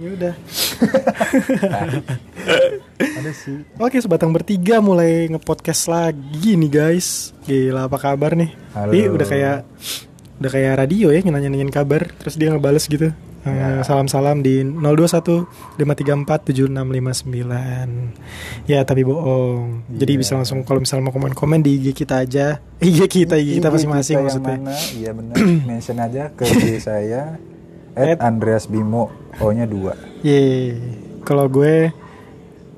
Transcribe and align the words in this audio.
Ya 0.00 0.08
udah. 0.16 0.32
Ada 3.20 3.32
sih. 3.36 3.60
Oke, 3.76 4.00
sebatang 4.00 4.32
bertiga 4.32 4.80
mulai 4.80 5.28
ngepodcast 5.28 5.92
lagi 5.92 6.56
nih 6.56 6.72
guys. 6.72 7.36
Gila 7.44 7.84
apa 7.84 8.00
kabar 8.00 8.32
nih? 8.32 8.48
Halo. 8.72 8.96
Ih, 8.96 9.12
udah 9.12 9.26
kayak 9.28 9.68
udah 10.40 10.50
kayak 10.50 10.72
radio 10.80 11.12
ya 11.12 11.20
nanya-nanyain 11.20 11.68
kabar 11.68 12.08
terus 12.16 12.40
dia 12.40 12.48
ngebales 12.48 12.88
gitu. 12.88 13.12
Eh, 13.12 13.14
Ya. 13.44 13.84
Salam-salam 13.84 14.40
di 14.40 14.64
021 14.64 15.44
534 15.76 16.48
7659. 16.48 18.16
Ya, 18.64 18.80
tapi 18.84 19.04
bohong. 19.04 19.84
Jadi 19.92 20.12
Iya. 20.16 20.20
bisa 20.20 20.32
langsung 20.36 20.64
kalau 20.64 20.80
misalnya 20.80 21.08
mau 21.08 21.12
komen-komen 21.12 21.60
di 21.60 21.76
IG 21.76 21.92
kita 21.92 22.24
aja. 22.24 22.56
IG 22.80 23.04
kita, 23.04 23.36
IG 23.36 23.60
kita 23.60 23.68
IG 23.68 23.74
masing-masing 23.76 24.16
kita 24.16 24.24
maksudnya. 24.24 24.56
Yang 24.56 24.64
mana? 24.64 24.76
Iya 24.96 25.10
benar. 25.12 25.34
Mention 25.68 25.98
aja 26.00 26.32
ke 26.32 26.42
IG 26.48 26.80
saya 26.80 27.36
At- 27.94 28.20
Andreas 28.20 28.66
Bimo 28.66 29.10
O-nya 29.38 29.64
2. 29.64 30.22
Ye, 30.22 30.76
kalau 31.22 31.46
gue 31.46 31.90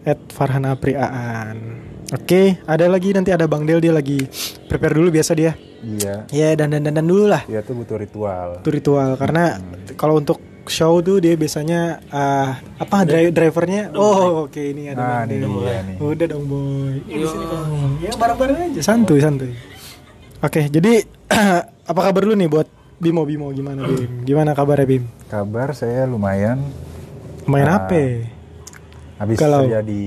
at 0.02 0.18
Farhan 0.30 0.64
Apri 0.64 0.94
Aan. 0.94 1.82
Oke, 2.12 2.60
ada 2.62 2.84
lagi 2.86 3.10
nanti 3.10 3.32
ada 3.32 3.48
Bang 3.48 3.64
Del 3.64 3.80
dia 3.80 3.88
lagi 3.88 4.20
prepare 4.68 4.92
dulu 4.92 5.08
biasa 5.08 5.32
dia. 5.32 5.56
Iya. 5.80 6.28
Ya 6.28 6.48
dan 6.52 6.70
dan 6.70 6.84
dan 6.84 7.02
dulu 7.02 7.24
lah. 7.24 7.42
Dia 7.48 7.64
tuh 7.64 7.72
butuh 7.74 7.96
ritual. 7.96 8.60
Itu 8.60 8.68
ritual 8.68 9.16
karena 9.16 9.56
kalau 9.96 10.20
untuk 10.20 10.36
show 10.68 11.00
tuh 11.00 11.18
dia 11.18 11.34
biasanya 11.34 12.04
ah, 12.06 12.60
apa 12.76 13.02
dri- 13.02 13.32
drivernya? 13.32 13.90
Oh, 13.96 14.44
oke 14.46 14.60
ini 14.60 14.92
ada 14.92 15.00
Nah, 15.00 15.08
Bang 15.24 15.32
ini 15.32 15.46
dia 15.48 15.78
nih. 15.82 15.96
Udah 15.98 16.26
dong 16.28 16.44
boy. 16.44 16.94
Ini 17.02 17.16
di 17.16 17.26
sini. 17.26 17.44
Ya 18.04 18.12
bareng-bareng 18.12 18.58
aja, 18.70 18.80
santuy 18.84 19.18
santuy. 19.18 19.56
Oke, 20.38 20.68
jadi 20.68 21.02
apa 21.90 22.00
kabar 22.02 22.22
lu 22.22 22.36
nih 22.36 22.46
buat 22.46 22.68
Bimo 23.02 23.26
Bimo 23.26 23.50
gimana 23.50 23.82
Bim? 23.82 24.22
Gimana 24.22 24.54
kabarnya 24.54 24.86
Bim? 24.86 25.04
Kabar 25.26 25.74
saya 25.74 26.06
lumayan 26.06 26.62
Main 27.42 27.66
Ah, 27.66 27.82
apa? 27.82 28.30
habis 29.18 29.34
Kalau- 29.36 29.66
terjadi 29.66 30.02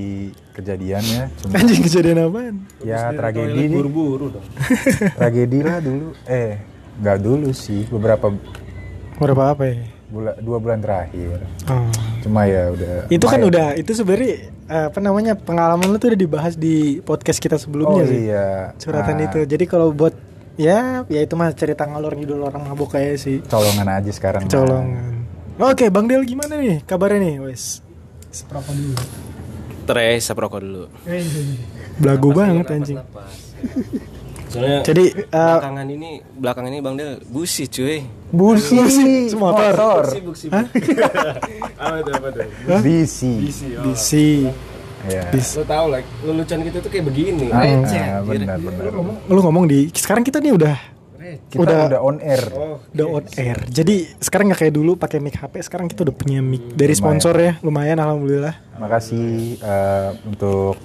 kejadian 0.52 1.04
ya. 1.04 1.24
Cuma 1.36 1.52
Anjing 1.54 1.84
kejadian 1.84 2.16
apaan? 2.22 2.54
ya 2.80 3.12
tragedi 3.12 3.60
nih. 3.62 3.76
buru-buru 3.76 4.26
dong 4.32 4.46
tragedi 5.20 5.58
lah 5.60 5.78
dulu. 5.78 6.16
Eh, 6.24 6.56
nggak 6.96 7.18
dulu 7.20 7.52
sih. 7.52 7.84
Beberapa 7.86 8.32
Berapa 9.16 9.52
apa 9.52 9.64
ya? 9.66 9.76
bulan 10.06 10.34
dua 10.38 10.56
bulan 10.56 10.78
terakhir. 10.80 11.44
Oh. 11.68 11.88
Cuma 12.22 12.44
ya 12.44 12.70
udah. 12.70 13.08
Itu 13.08 13.26
kan 13.26 13.40
udah 13.42 13.74
itu 13.74 13.92
sebenarnya 13.92 14.32
eh, 14.64 14.84
apa 14.88 14.98
namanya 14.98 15.32
pengalaman 15.34 15.84
lu 15.86 15.96
tuh 15.96 16.08
udah 16.08 16.20
dibahas 16.20 16.54
di 16.54 17.00
podcast 17.00 17.36
kita 17.36 17.56
sebelumnya 17.56 18.00
oh, 18.00 18.08
sih. 18.08 18.20
iya. 18.26 18.72
Curhatan 18.74 19.16
Ah, 19.18 19.24
itu. 19.28 19.38
Jadi 19.44 19.64
kalau 19.64 19.92
buat 19.92 20.16
ya 20.56 21.04
ya 21.06 21.20
itu 21.20 21.34
mah 21.34 21.52
cerita 21.52 21.84
ngalor 21.84 22.12
ngidul 22.12 22.42
orang 22.42 22.64
mabuk 22.64 22.92
kayak 22.92 23.16
sih. 23.16 23.40
Colongan 23.44 23.88
aja 23.92 24.10
sekarang. 24.10 24.44
Colongan. 24.46 25.24
Oke, 25.56 25.88
Bang 25.88 26.04
Del 26.04 26.20
gimana 26.22 26.52
nih 26.54 26.80
kabarnya 26.82 27.16
nih, 27.18 27.34
wes? 27.40 27.80
Seberapa 28.28 28.68
dulu? 28.68 28.92
Tre 29.86 30.18
saproko 30.18 30.58
dulu 30.58 30.84
Belagu 31.96 32.28
Napas 32.28 32.36
banget 32.36 32.52
dulu, 32.52 32.60
napas, 32.60 32.74
anjing. 32.76 32.98
napas. 32.98 33.32
soalnya 34.46 34.78
Jadi 34.82 35.04
eh, 35.14 35.24
belakangan 35.30 35.86
ini 35.88 36.10
belakangan 36.34 36.70
ini 36.70 36.80
bang 36.80 36.94
Del 36.94 37.12
busi 37.24 37.64
cuy 37.66 37.98
Busi, 38.26 38.76
Semotor. 39.30 40.04
busi 40.20 40.46
apa 40.50 41.96
tuh 42.02 42.12
apa 42.12 42.28
tuh 42.34 42.46
Bisi. 42.82 43.32
bisi. 43.80 44.26
Ya. 45.06 45.22
Bis. 45.30 45.54
lo 45.54 45.62
tau 45.62 45.86
lah 45.86 46.02
lelucon 46.20 46.60
kita 46.60 46.78
tuh 46.78 46.90
kayak 46.90 47.06
begini 47.06 47.46
Ah, 47.48 47.62
Receh, 47.62 47.96
ah, 47.96 48.20
anjir. 48.20 48.42
benar 48.42 48.58
benar. 48.58 48.92
Lu 49.26 49.40
ngomong 49.40 49.64
di 49.64 49.86
sekarang 49.90 50.20
kita 50.20 50.38
nih 50.38 50.52
udah. 50.52 50.76
Kita 51.50 51.58
Udah- 51.58 51.86
udah, 51.90 52.00
on 52.00 52.16
air. 52.18 52.42
udah 52.92 53.06
on 53.08 53.26
air. 53.34 53.58
Jadi 53.66 54.14
sekarang 54.16 54.46
nggak 54.46 54.62
kayak 54.62 54.74
dulu 54.74 54.94
pakai 54.94 55.18
mic 55.18 55.34
HP, 55.34 55.58
sekarang 55.60 55.86
kita 55.86 56.06
udah 56.06 56.14
punya 56.14 56.38
mic 56.38 56.62
dari 56.72 56.94
sponsor 56.94 57.34
ya. 57.34 57.58
Lumayan 57.60 57.98
alhamdulillah. 57.98 58.54
Makasih 58.78 59.58
eh, 59.58 60.10
untuk 60.22 60.78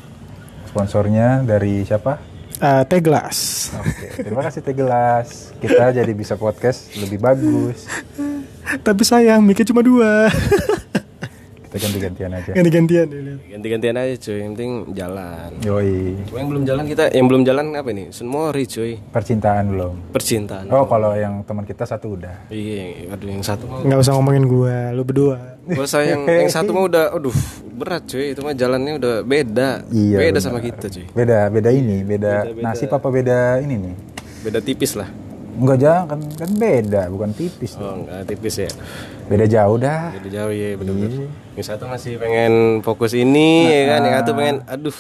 sponsornya 0.66 1.42
dari 1.42 1.86
siapa? 1.86 2.17
Eh, 2.58 2.83
Teh 2.86 3.02
Glass. 3.02 3.69
Oke, 3.75 4.21
terima 4.21 4.42
kasih 4.42 4.61
Tegelas. 4.61 5.49
Kita 5.58 5.89
jadi 5.92 6.09
bisa 6.11 6.33
podcast 6.33 6.89
lebih 6.95 7.17
bagus. 7.17 7.86
Tapi 8.82 9.02
sayang, 9.02 9.42
mic 9.42 9.61
cuma 9.61 9.82
dua. 9.82 10.26
Kita 11.71 11.77
ganti-gantian 11.82 12.32
aja. 12.32 12.52
Ganti-gantian 12.52 13.05
ya, 13.08 13.20
lihat. 13.23 13.39
ganti-gantian 13.48 13.95
aja 13.95 14.14
cuy 14.20 14.37
yang 14.37 14.52
penting 14.52 14.71
jalan 14.92 15.49
Yoi, 15.61 16.20
Cuma 16.21 16.37
yang 16.37 16.49
belum 16.49 16.64
jalan 16.64 16.83
kita 16.86 17.04
yang 17.09 17.26
belum 17.26 17.42
jalan 17.42 17.65
apa 17.71 17.89
ini 17.89 18.04
Sunmori 18.09 18.64
cuy 18.65 18.99
percintaan 19.08 19.71
belum? 19.71 19.93
percintaan 20.11 20.67
Oh, 20.67 20.83
kalau 20.83 21.15
yang 21.15 21.39
teman 21.42 21.64
kita 21.64 21.83
satu 21.83 22.14
udah. 22.14 22.52
iya 22.52 23.08
aduh 23.08 23.23
yang 23.26 23.39
satu 23.39 23.64
Nggak 23.82 23.99
usah 23.99 24.14
ngomongin 24.14 24.43
gua, 24.45 24.92
lu 24.92 25.02
berdua. 25.02 25.55
Gua 25.64 25.87
sayang 25.87 26.27
yang 26.27 26.52
satu 26.59 26.70
mah 26.70 26.83
udah 26.86 27.04
aduh 27.14 27.37
berat 27.71 28.03
cuy 28.03 28.32
itu 28.32 28.42
mah 28.42 28.52
jalannya 28.52 28.93
udah 28.98 29.15
beda 29.21 29.88
Iya, 29.88 30.17
beda 30.20 30.27
benar. 30.33 30.43
sama 30.43 30.59
kita 30.59 30.86
cuy 30.86 31.08
Beda, 31.09 31.48
beda 31.48 31.70
ini, 31.71 32.03
beda, 32.03 32.33
Beda-beda. 32.45 32.64
nasib 32.67 32.92
apa 32.92 33.08
beda 33.08 33.38
ini 33.58 33.76
nih? 33.80 33.95
beda 34.42 34.59
tipis 34.59 34.93
lah 34.93 35.08
Enggak 35.52 35.78
jangan 35.78 36.06
kan, 36.08 36.20
kan 36.38 36.50
beda, 36.54 37.02
bukan 37.08 37.30
tipis. 37.32 37.76
oh 37.76 37.98
enggak 37.98 38.23
tipis 38.26 38.56
ya 38.58 38.72
Beda 39.26 39.45
jauh 39.45 39.76
dah. 39.76 40.12
beda 40.12 40.30
jauh 40.30 40.52
ya 40.52 40.70
bener-bener 40.73 41.28
yang 41.52 41.66
satu 41.66 41.84
masih 41.86 42.16
pengen 42.16 42.54
fokus 42.80 43.12
ini 43.12 43.67
ya 43.67 43.82
kan 43.89 44.02
yang 44.02 44.16
satu 44.17 44.32
pengen 44.34 44.58
aduh 44.66 44.98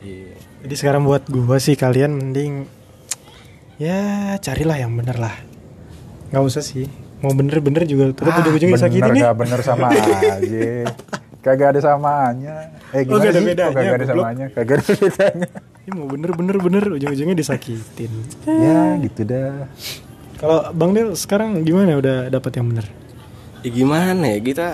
iya 0.00 0.34
Jadi 0.60 0.74
sekarang 0.74 1.02
buat 1.02 1.26
gua 1.26 1.58
sih 1.58 1.74
kalian 1.74 2.14
mending 2.14 2.64
ya 3.74 3.98
carilah 4.38 4.78
yang 4.78 4.94
bener 4.94 5.18
lah. 5.18 5.34
Nggak 6.30 6.44
usah 6.46 6.62
sih. 6.62 6.86
Mau 7.20 7.30
bener-bener 7.30 7.84
juga 7.84 8.12
tetap 8.12 8.38
ujung-ujungnya 8.38 8.72
bener 8.72 8.80
disakitin 8.80 9.10
nih. 9.12 9.22
gak 9.24 9.36
bener 9.36 9.60
sama 9.60 9.86
aja. 10.34 10.88
Kagak 11.44 11.76
ada 11.76 11.80
samaannya. 11.84 12.56
Eh 12.90 13.04
Oh, 13.04 13.20
gimana 13.20 13.20
gak 13.20 13.28
ada 13.28 13.36
sih? 13.36 13.46
bedanya, 13.46 13.68
Oh, 13.68 13.76
kagak 13.76 13.94
ada 13.94 14.06
samanya. 14.08 14.46
Kagak 14.48 14.76
ada 14.80 14.92
bedanya. 14.96 15.48
Ini 15.84 15.90
mau 15.92 16.06
bener-bener 16.08 16.56
bener 16.56 16.84
ujung-ujungnya 16.96 17.36
disakitin. 17.36 18.12
ya 18.48 18.96
gitu 18.98 19.20
dah. 19.22 19.68
Kalau 20.34 20.72
Bang 20.72 20.96
Del 20.96 21.12
sekarang 21.12 21.60
gimana 21.62 22.00
udah 22.00 22.16
dapat 22.28 22.52
yang 22.56 22.72
bener? 22.72 22.86
ya 23.60 23.72
gimana 23.72 24.28
ya 24.28 24.38
kita 24.40 24.68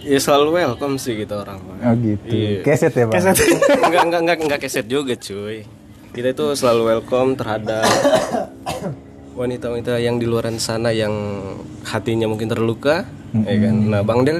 ya 0.00 0.16
selalu 0.16 0.56
welcome 0.56 0.96
sih 0.96 1.12
kita 1.12 1.44
orang 1.44 1.60
Oh 1.60 1.92
gitu. 1.96 2.32
Iya. 2.32 2.64
Keset 2.64 2.92
ya 2.92 3.04
bang. 3.04 3.20
Keset. 3.20 3.36
enggak 3.84 4.02
enggak 4.08 4.20
enggak 4.24 4.36
enggak 4.40 4.60
keset 4.60 4.86
juga 4.88 5.12
cuy 5.12 5.60
kita 6.12 6.32
itu 6.32 6.44
selalu 6.52 6.82
welcome 6.88 7.36
terhadap 7.36 7.84
wanita-wanita 9.32 9.96
yang 9.96 10.16
di 10.16 10.24
luar 10.24 10.48
sana 10.56 10.88
yang 10.88 11.12
hatinya 11.84 12.28
mungkin 12.28 12.48
terluka 12.48 13.04
ya 13.32 13.56
kan 13.60 13.74
nah 13.88 14.00
bang 14.00 14.20
Del 14.24 14.38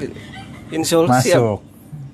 insya 0.72 0.96
Allah 0.98 1.18
siap 1.18 1.38
Masuk. 1.38 1.58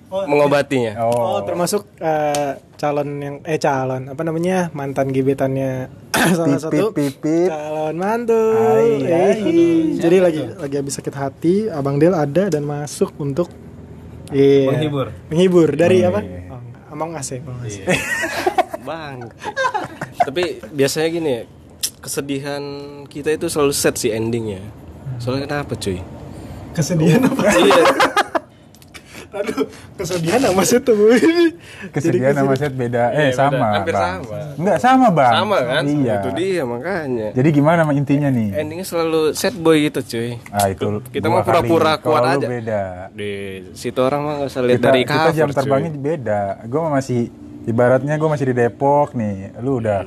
mengobatinya 0.09 0.93
Oh, 1.01 1.11
Oh. 1.11 1.39
termasuk 1.43 1.83
eh, 1.97 2.53
calon 2.75 3.09
yang 3.19 3.37
eh 3.43 3.57
calon 3.57 4.09
apa 4.09 4.23
namanya 4.23 4.73
mantan 4.73 5.09
gebetannya 5.09 5.93
salah 6.35 6.57
satu 6.57 6.91
Pipit 6.91 7.19
pipit. 7.19 7.49
calon 7.49 7.95
mantu. 7.95 8.41
Ai, 8.57 8.91
ai. 9.05 9.39
aduh. 9.39 10.01
Jadi 10.01 10.17
lagi 10.19 10.41
lagi 10.57 10.75
habis 10.77 10.95
sakit 10.95 11.15
hati, 11.15 11.55
Abang 11.69 11.97
Del 11.97 12.13
ada 12.13 12.49
dan 12.49 12.63
masuk 12.63 13.13
untuk 13.17 13.47
iya, 14.29 14.69
Menghibur. 14.71 15.13
Menghibur 15.29 15.69
dari 15.73 16.03
Oh, 16.03 16.11
apa? 16.11 16.21
iya. 16.21 16.41
Oh, 16.49 16.59
enggak. 16.59 16.83
Among 16.89 17.11
Us 17.15 17.29
ya, 17.29 17.39
Among 17.41 17.59
Us. 17.63 17.77
bang 18.81 19.21
tapi 20.19 20.43
biasanya 20.67 21.09
gini 21.11 21.31
ya 21.31 21.43
kesedihan 21.99 22.63
kita 23.05 23.31
itu 23.31 23.45
selalu 23.47 23.69
set 23.71 23.95
sih 23.95 24.09
endingnya 24.09 24.65
soalnya 25.19 25.45
kenapa 25.45 25.77
cuy 25.77 26.01
Kesedihan 26.73 27.21
apa? 27.23 27.43
iya 27.59 27.85
Aduh, 29.29 29.69
kesedihan 29.95 30.41
sama 30.41 30.63
sih 30.63 30.81
tuh. 30.81 30.95
Bu. 30.95 31.05
Kesedihan 31.91 32.33
sama 32.33 32.55
set 32.55 32.73
beda. 32.73 33.13
Eh 33.13 33.29
Iya, 33.29 33.33
sama 33.35 33.53
beda. 33.53 33.69
Hampir 33.75 33.93
bang. 33.93 34.19
sama. 34.19 34.39
Enggak 34.57 34.79
sama 34.79 35.07
bang. 35.11 35.33
sama 35.35 35.59
kan 35.63 35.83
Iya. 35.85 36.15
itu 36.17 36.29
dia 36.35 36.63
makanya 36.65 37.29
Jadi 37.31 37.49
gimana 37.51 37.79
sama 37.79 37.93
intinya 37.93 38.29
nih? 38.29 38.49
endingnya 38.55 38.87
selalu 38.87 39.21
set 39.33 39.53
boy 39.55 39.77
gitu 39.83 40.01
cuy 40.03 40.31
Ah 40.49 40.67
itu 40.67 40.87
Kita 41.07 41.27
mah 41.27 41.43
pura-pura 41.43 41.93
kuat 41.99 42.23
aja. 42.31 42.47
beda. 42.47 42.83
di 43.11 43.33
situ 43.73 43.99
orang 43.99 44.21
mah 44.23 44.33
nggak 44.39 44.49
usah 44.49 44.63
lihat 44.63 44.75
Kita, 44.75 44.87
dari 44.87 45.01
kita 45.03 45.13
cover 45.15 45.33
jam 45.35 45.47
cuy. 45.47 45.57
terbangnya 45.57 45.91
beda. 45.95 46.41
Gue 46.65 46.81
masih 46.89 47.21
ibaratnya 47.65 48.15
gue 48.15 48.29
masih 48.29 48.47
di 48.47 48.55
Depok 48.55 49.09
nih. 49.13 49.35
Lu 49.59 49.77
udah 49.79 50.01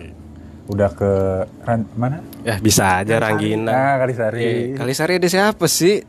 udah 0.68 0.89
ke 0.89 1.12
Ran- 1.62 1.89
mana? 1.94 2.25
ya 2.41 2.57
bisa 2.57 3.00
aja 3.00 3.15
Ranggina 3.18 3.69
Ah 3.69 3.95
Kalisari. 3.97 4.41
Eh, 4.41 4.57
Kalisari 4.73 5.13
ada 5.15 5.27
siapa 5.27 5.65
sih 5.68 6.01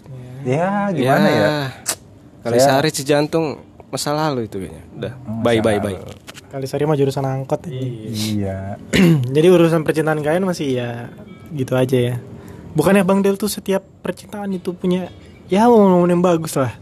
Ya 0.42 0.88
gimana 0.88 1.28
ya? 1.28 1.48
Kalisari 2.42 2.90
Cijantung 2.90 3.58
masa 3.86 4.10
lalu 4.10 4.46
itu 4.46 4.56
kayaknya 4.56 4.82
udah 4.94 5.12
bye 5.40 5.60
bye 5.60 5.78
bye 5.78 5.98
Kali 6.48 6.66
sari 6.66 6.84
mah 6.84 6.92
jurusan 6.92 7.24
angkot. 7.24 7.64
Iya. 7.64 8.76
Jadi 9.34 9.46
urusan 9.48 9.80
percintaan 9.80 10.20
kalian 10.20 10.44
masih 10.44 10.74
ya 10.74 11.08
gitu 11.50 11.72
aja 11.72 11.96
ya. 11.96 12.14
Bukannya 12.72 13.00
Bang 13.02 13.20
Del 13.20 13.36
tuh 13.36 13.48
setiap 13.48 13.80
percintaan 14.00 14.52
itu 14.52 14.72
punya 14.72 15.08
ya 15.46 15.64
momen-momen 15.64 16.08
yang 16.10 16.20
bagus 16.20 16.52
lah. 16.54 16.76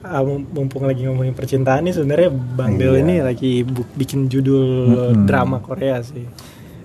Ah, 0.00 0.24
mum- 0.24 0.48
mumpung 0.48 0.88
lagi 0.88 1.04
ngomongin 1.04 1.32
percintaan 1.32 1.84
nih 1.84 1.92
sebenarnya 1.92 2.32
Bang 2.32 2.80
Del 2.80 2.96
Iya. 2.96 3.00
ini 3.02 3.14
lagi 3.20 3.52
bu- 3.60 3.84
bikin 3.90 4.28
judul 4.28 4.64
Mm-mm. 5.12 5.28
drama 5.28 5.60
Korea 5.60 6.00
sih. 6.00 6.24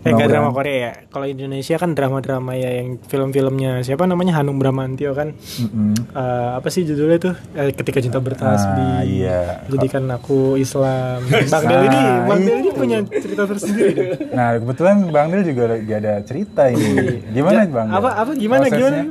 Eh 0.06 0.13
Mudah-mudahan. 0.13 0.30
drama 0.30 0.50
Korea 0.52 0.78
ya. 0.78 0.92
Kalau 1.07 1.25
Indonesia 1.25 1.75
kan 1.75 1.90
drama-drama 1.92 2.54
ya 2.54 2.69
yang 2.75 3.02
film-filmnya 3.02 3.81
siapa 3.81 4.06
namanya 4.06 4.38
Hanung 4.38 4.56
Bramantio 4.56 5.12
kan. 5.12 5.34
Mm-mm. 5.34 5.98
Eh, 6.07 6.50
apa 6.54 6.68
sih 6.68 6.84
judulnya 6.84 7.18
tuh? 7.19 7.34
Eh, 7.52 7.74
Ketika 7.74 7.98
Cinta 8.00 8.19
Bertasbih. 8.19 8.86
Ah, 8.88 9.02
iya. 9.02 9.66
Jadikan 9.68 10.06
aku 10.07 10.56
Islam. 10.56 11.25
Bang 11.52 11.63
Del 11.63 11.81
ini, 11.84 12.02
Bang 12.24 12.40
Del 12.40 12.57
ini 12.60 12.69
punya 12.72 12.98
cerita 13.04 13.44
tersendiri. 13.44 13.92
deh. 13.92 14.10
Nah 14.30 14.54
kebetulan 14.56 14.96
Bang 15.10 15.28
Dil 15.28 15.42
juga 15.44 15.63
lagi 15.72 15.90
ada 15.90 16.13
cerita 16.22 16.69
ini. 16.69 17.25
Gimana 17.28 17.60
Ja- 17.60 17.72
Bang? 17.72 17.88
Dil? 17.88 17.98
Apa 17.98 18.10
apa 18.16 18.31
gimana 18.36 18.63
Prosesnya? 18.63 18.80
gimana? 18.80 19.02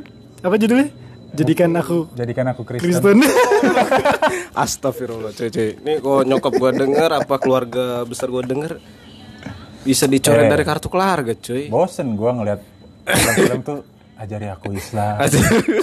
Apa 0.40 0.54
judulnya? 0.56 0.88
Jadikan 1.34 1.70
aku 1.74 1.98
Jadikan 2.14 2.46
aku 2.46 2.62
Kristen. 2.62 2.86
Kristen. 2.86 3.18
Astagfirullah 4.54 5.32
cuy, 5.32 5.48
cuy. 5.48 5.70
Ini 5.76 5.92
kok 5.98 6.22
nyokap 6.22 6.52
gua 6.54 6.70
denger 6.70 7.10
apa 7.12 7.34
keluarga 7.36 7.84
besar 8.04 8.28
gua 8.28 8.42
denger 8.42 8.78
bisa 9.84 10.04
dicoret 10.04 10.44
Eh. 10.44 10.50
dari 10.50 10.64
kartu 10.64 10.88
keluarga 10.88 11.32
cuy. 11.32 11.68
Bosen 11.68 12.14
gua 12.14 12.32
ngeliat 12.32 12.60
film-film 13.04 13.60
tuh 13.62 13.78
ajari 14.16 14.48
aku 14.48 14.72
Islam. 14.72 15.14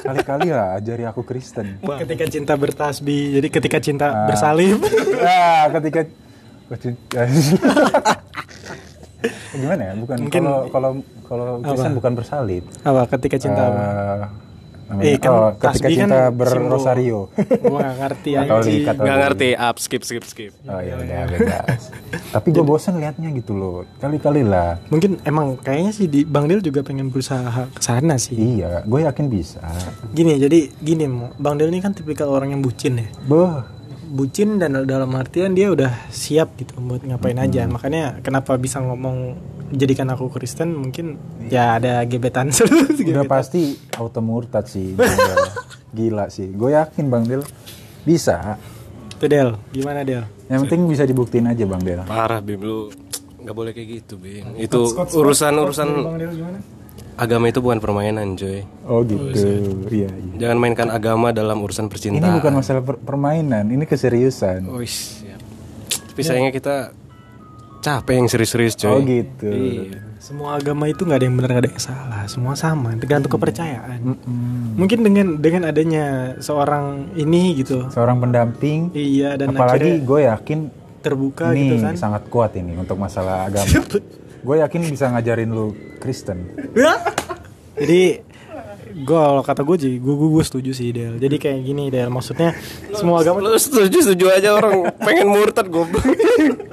Kali-kali 0.02 0.50
lah 0.50 0.76
ajari 0.76 1.04
aku 1.04 1.22
Kristen. 1.22 1.78
ketika 1.80 2.26
cinta 2.26 2.54
bertasbih. 2.56 3.38
Jadi 3.38 3.48
ketika 3.48 3.78
cinta 3.78 4.08
Ah. 4.08 4.26
bersalib. 4.26 4.82
Nah, 5.16 5.70
ketika 5.78 6.02
gimana 9.54 9.82
ya? 9.84 9.94
Bukan 9.94 10.18
kalau 10.32 10.66
kalau 10.68 10.92
kalau 11.22 11.46
Kristen 11.62 11.94
bukan 11.94 12.14
bersalib. 12.16 12.64
apa? 12.82 13.02
Ketika 13.12 13.38
cinta 13.38 13.62
apa? 13.62 13.84
Eh, 14.92 14.94
namanya- 14.94 15.08
Eh, 15.08 15.18
kan 15.18 15.32
oh, 15.32 15.50
ketika 15.54 15.68
tasbih 15.72 15.96
kan 15.98 16.10
berrosario. 16.32 17.20
Gua 17.64 17.80
gak 17.82 17.96
ngerti 17.98 18.30
Katolik, 18.34 18.52
anjing. 18.52 18.82
Katolik. 18.84 19.00
Nggak 19.02 19.18
ngerti, 19.22 19.50
up 19.54 19.78
skip 19.78 20.04
skip 20.04 20.24
skip. 20.24 20.52
Oh 20.66 20.78
ya 20.78 20.94
udah 20.94 21.20
bebas. 21.28 21.82
Tapi 22.30 22.48
gue 22.50 22.62
bosan 22.62 22.94
liatnya 22.98 23.32
gitu 23.32 23.52
loh. 23.52 23.88
Kali-kali 23.98 24.44
lah. 24.44 24.84
Mungkin 24.88 25.24
emang 25.24 25.56
kayaknya 25.56 25.92
sih 25.92 26.06
di 26.06 26.22
Bang 26.22 26.46
Del 26.46 26.60
juga 26.60 26.82
pengen 26.82 27.08
berusaha 27.08 27.40
ke 27.68 27.80
sana 27.80 28.16
sih. 28.16 28.36
Iya, 28.36 28.84
gue 28.84 29.00
yakin 29.02 29.26
bisa. 29.28 29.64
Gini, 30.10 30.36
jadi 30.36 30.68
gini. 30.74 31.08
Bang 31.36 31.56
Del 31.56 31.70
ini 31.70 31.80
kan 31.80 31.92
tipikal 31.92 32.28
orang 32.28 32.52
yang 32.52 32.60
bucin 32.60 32.98
ya. 32.98 33.08
Boh, 33.24 33.64
Bucin 34.04 34.60
dan 34.60 34.76
dalam 34.84 35.08
artian 35.14 35.56
dia 35.56 35.72
udah 35.72 35.88
siap 36.10 36.60
gitu 36.60 36.76
buat 36.78 37.00
ngapain 37.00 37.32
Hmm. 37.34 37.48
aja. 37.48 37.64
Makanya 37.64 38.20
kenapa 38.20 38.60
bisa 38.60 38.78
ngomong 38.78 39.40
jadikan 39.72 40.08
aku 40.08 40.28
Kristen 40.28 40.76
mungkin 40.76 41.16
ya 41.48 41.80
ada 41.80 42.04
gebetan 42.04 42.52
terus 42.56 42.70
udah 42.70 42.96
gebetan. 42.96 43.28
pasti 43.28 43.62
auto 43.96 44.20
murtad 44.20 44.68
sih. 44.68 44.94
Gila 45.92 46.28
sih. 46.28 46.52
Gue 46.52 46.72
yakin 46.72 47.08
Bang 47.08 47.26
Del 47.26 47.44
bisa. 48.04 48.56
Tuh 49.18 49.28
Del, 49.28 49.54
gimana 49.70 50.02
Del? 50.02 50.24
Yang 50.48 50.60
penting 50.66 50.82
bisa 50.88 51.04
dibuktiin 51.04 51.46
aja 51.46 51.64
Bang 51.64 51.82
Del. 51.82 52.02
Parah 52.04 52.40
Bim 52.40 52.60
lu 52.60 52.92
nggak 53.42 53.56
boleh 53.56 53.72
kayak 53.72 53.88
gitu 54.02 54.16
Bim. 54.16 54.56
Itu 54.56 54.92
urusan 54.94 55.54
urusan 55.58 55.90
agama 57.16 57.46
itu 57.48 57.60
bukan 57.60 57.78
permainan 57.78 58.34
cuy. 58.34 58.66
Oh 58.86 59.06
gitu. 59.06 59.30
Iya, 59.88 60.10
iya. 60.10 60.10
Jangan 60.40 60.58
mainkan 60.58 60.90
agama 60.90 61.30
dalam 61.30 61.60
urusan 61.60 61.86
Ini 61.86 61.92
percintaan. 61.92 62.34
bukan 62.40 62.54
masalah 62.56 62.82
per- 62.82 62.98
permainan, 62.98 63.70
ini 63.70 63.86
keseriusan. 63.86 64.66
Wih, 64.66 64.90
siap. 64.90 65.38
Tapi 66.12 66.22
sayangnya 66.24 66.50
kita 66.50 66.76
capek 67.82 68.14
yang 68.22 68.28
serius-serius 68.30 68.78
cuy. 68.78 68.90
Oh 68.94 69.02
gitu. 69.02 69.50
Iya. 69.50 70.00
Semua 70.22 70.62
agama 70.62 70.86
itu 70.86 71.02
nggak 71.02 71.18
ada 71.18 71.26
yang 71.26 71.36
benar 71.36 71.50
nggak 71.50 71.64
ada 71.66 71.72
yang 71.74 71.82
salah, 71.82 72.24
semua 72.30 72.54
sama, 72.54 72.94
tergantung 73.02 73.34
kepercayaan. 73.34 74.00
Mm-mm. 74.06 74.78
Mungkin 74.78 75.00
dengan 75.02 75.28
dengan 75.42 75.66
adanya 75.66 76.38
seorang 76.38 77.10
ini 77.18 77.58
gitu, 77.58 77.90
Seorang 77.90 78.22
pendamping, 78.22 78.94
iya 78.94 79.34
dan 79.34 79.58
apalagi 79.58 79.98
gue 79.98 80.20
yakin 80.30 80.60
terbuka 81.02 81.58
ini 81.58 81.74
gitu 81.74 81.76
kan. 81.82 81.94
sangat 81.98 82.30
kuat 82.30 82.54
ini 82.54 82.78
untuk 82.78 83.02
masalah 83.02 83.50
agama. 83.50 83.66
gue 84.46 84.56
yakin 84.62 84.82
bisa 84.86 85.10
ngajarin 85.10 85.50
lu 85.50 85.74
Kristen. 85.98 86.54
Jadi 87.82 88.22
gue 88.92 89.20
kalau 89.20 89.44
kata 89.44 89.62
gue 89.64 89.78
sih, 89.80 89.94
gue 89.98 90.16
gue 90.16 90.44
setuju 90.44 90.72
sih 90.76 90.92
Del. 90.92 91.16
Jadi 91.18 91.36
kayak 91.40 91.60
gini 91.64 91.88
Del, 91.88 92.12
maksudnya 92.12 92.54
semua 92.94 93.24
agama 93.24 93.42
Lu 93.42 93.56
setuju 93.56 94.04
setuju 94.04 94.26
aja 94.32 94.56
orang 94.56 94.92
pengen 95.02 95.32
murtad 95.32 95.68
goblok. 95.72 96.04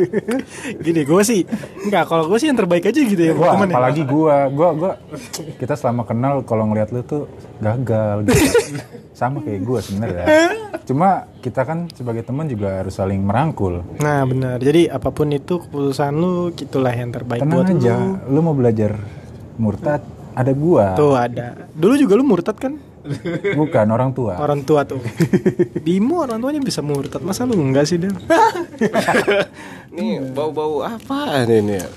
gini 0.85 1.03
gue 1.03 1.23
sih 1.25 1.43
enggak 1.87 2.05
kalau 2.07 2.29
gue 2.31 2.39
sih 2.39 2.49
yang 2.51 2.59
terbaik 2.59 2.89
aja 2.89 3.01
gitu 3.01 3.19
ya 3.19 3.33
Wah, 3.35 3.55
temen 3.57 3.69
ya. 3.71 3.75
apalagi 3.77 4.03
gua, 4.07 4.37
gua, 4.51 4.71
gua, 4.75 4.93
kita 5.59 5.75
selama 5.75 6.03
kenal 6.07 6.43
kalau 6.43 6.69
ngeliat 6.71 6.91
lu 6.95 7.03
tuh 7.03 7.27
gagal 7.59 8.27
gitu. 8.27 8.41
Sama 9.19 9.43
kayak 9.43 9.61
gua 9.67 9.83
sebenarnya. 9.83 10.25
Cuma 10.89 11.27
kita 11.43 11.67
kan 11.67 11.91
sebagai 11.91 12.23
teman 12.23 12.47
juga 12.47 12.81
harus 12.81 12.95
saling 12.95 13.19
merangkul. 13.19 13.83
Nah 13.99 14.23
benar, 14.23 14.63
jadi 14.63 14.95
apa 14.95 15.11
pun 15.11 15.35
itu 15.35 15.59
keputusan 15.59 16.15
lu 16.15 16.55
gitulah 16.55 16.95
yang 16.95 17.11
terbaik 17.11 17.43
Tenang 17.43 17.67
buat 17.67 17.67
aja, 17.67 17.95
lu. 17.99 18.15
lu 18.31 18.39
mau 18.47 18.55
belajar 18.55 18.95
murtad, 19.59 20.01
ada 20.39 20.53
gua. 20.55 20.95
Tuh 20.95 21.19
ada. 21.19 21.67
Dulu 21.75 21.99
juga 21.99 22.15
lu 22.15 22.23
murtad 22.23 22.55
kan? 22.55 22.79
Bukan 23.59 23.87
orang 23.91 24.15
tua. 24.15 24.39
Orang 24.39 24.63
tua 24.63 24.87
tuh. 24.87 25.03
Bimo 25.83 26.23
orang 26.23 26.39
tuanya 26.39 26.63
bisa 26.63 26.79
murtad, 26.79 27.25
masa 27.27 27.43
lu 27.43 27.59
enggak 27.59 27.91
sih 27.91 27.99
Del? 27.99 28.15
Nih 29.97 30.23
bau-bau 30.31 30.87
apa 30.87 31.43
ini 31.51 31.83
ya? 31.83 31.89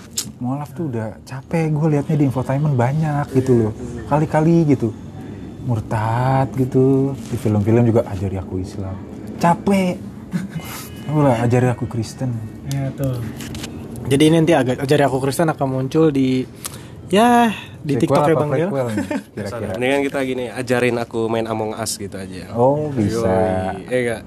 Mualaf 0.41 0.73
tuh 0.73 0.89
udah 0.89 1.21
capek 1.21 1.69
gue 1.69 1.88
liatnya 1.97 2.15
di 2.17 2.25
infotainment 2.25 2.73
banyak 2.73 3.29
gitu 3.38 3.69
loh. 3.69 3.71
Kali-kali 4.09 4.73
gitu. 4.73 4.89
Murtad 5.69 6.49
gitu. 6.57 7.13
Di 7.29 7.38
film-film 7.38 7.85
juga 7.85 8.09
ajari 8.09 8.41
aku 8.41 8.57
Islam. 8.57 8.97
Capek. 9.38 10.01
Ulah 11.13 11.45
ajari 11.45 11.69
aku 11.69 11.85
Kristen. 11.85 12.33
Ya 12.73 12.89
tuh. 12.97 13.21
Jadi 14.09 14.23
ini 14.33 14.35
nanti 14.41 14.57
agak 14.57 14.81
ajari 14.81 15.03
aku 15.05 15.21
Kristen 15.21 15.51
akan 15.53 15.67
muncul 15.69 16.09
di 16.09 16.41
ya 17.11 17.51
di 17.81 17.93
TikTok 17.97 18.23
ya 18.23 18.35
Bang 18.35 18.51
Del. 18.51 18.69
nih, 18.69 18.95
Kira-kira. 19.35 19.73
Mendingan 19.73 20.01
kita 20.05 20.19
gini, 20.21 20.45
ajarin 20.47 20.95
aku 20.97 21.25
main 21.25 21.45
Among 21.45 21.73
Us 21.73 21.97
gitu 21.97 22.15
aja. 22.15 22.53
Oh 22.53 22.89
bisa. 22.89 23.29
Iya 23.85 23.99
enggak? 23.99 24.21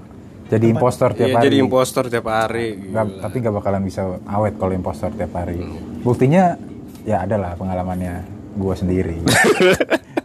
Jadi 0.45 0.65
impostor 0.69 1.09
tiap 1.11 1.25
Iya 1.25 1.35
hari. 1.35 1.45
jadi 1.49 1.55
impostor 1.57 2.03
tiap 2.05 2.27
hari. 2.27 2.67
Tapi 2.93 3.35
gak 3.39 3.55
bakalan 3.55 3.81
bisa 3.81 4.01
awet 4.23 4.53
kalau 4.55 4.71
impostor 4.71 5.09
tiap 5.09 5.33
hari. 5.33 5.57
Buktinya 5.99 6.53
ya 7.01 7.23
ada 7.23 7.35
lah 7.35 7.51
pengalamannya 7.55 8.21
gue 8.53 8.75
sendiri. 8.77 9.17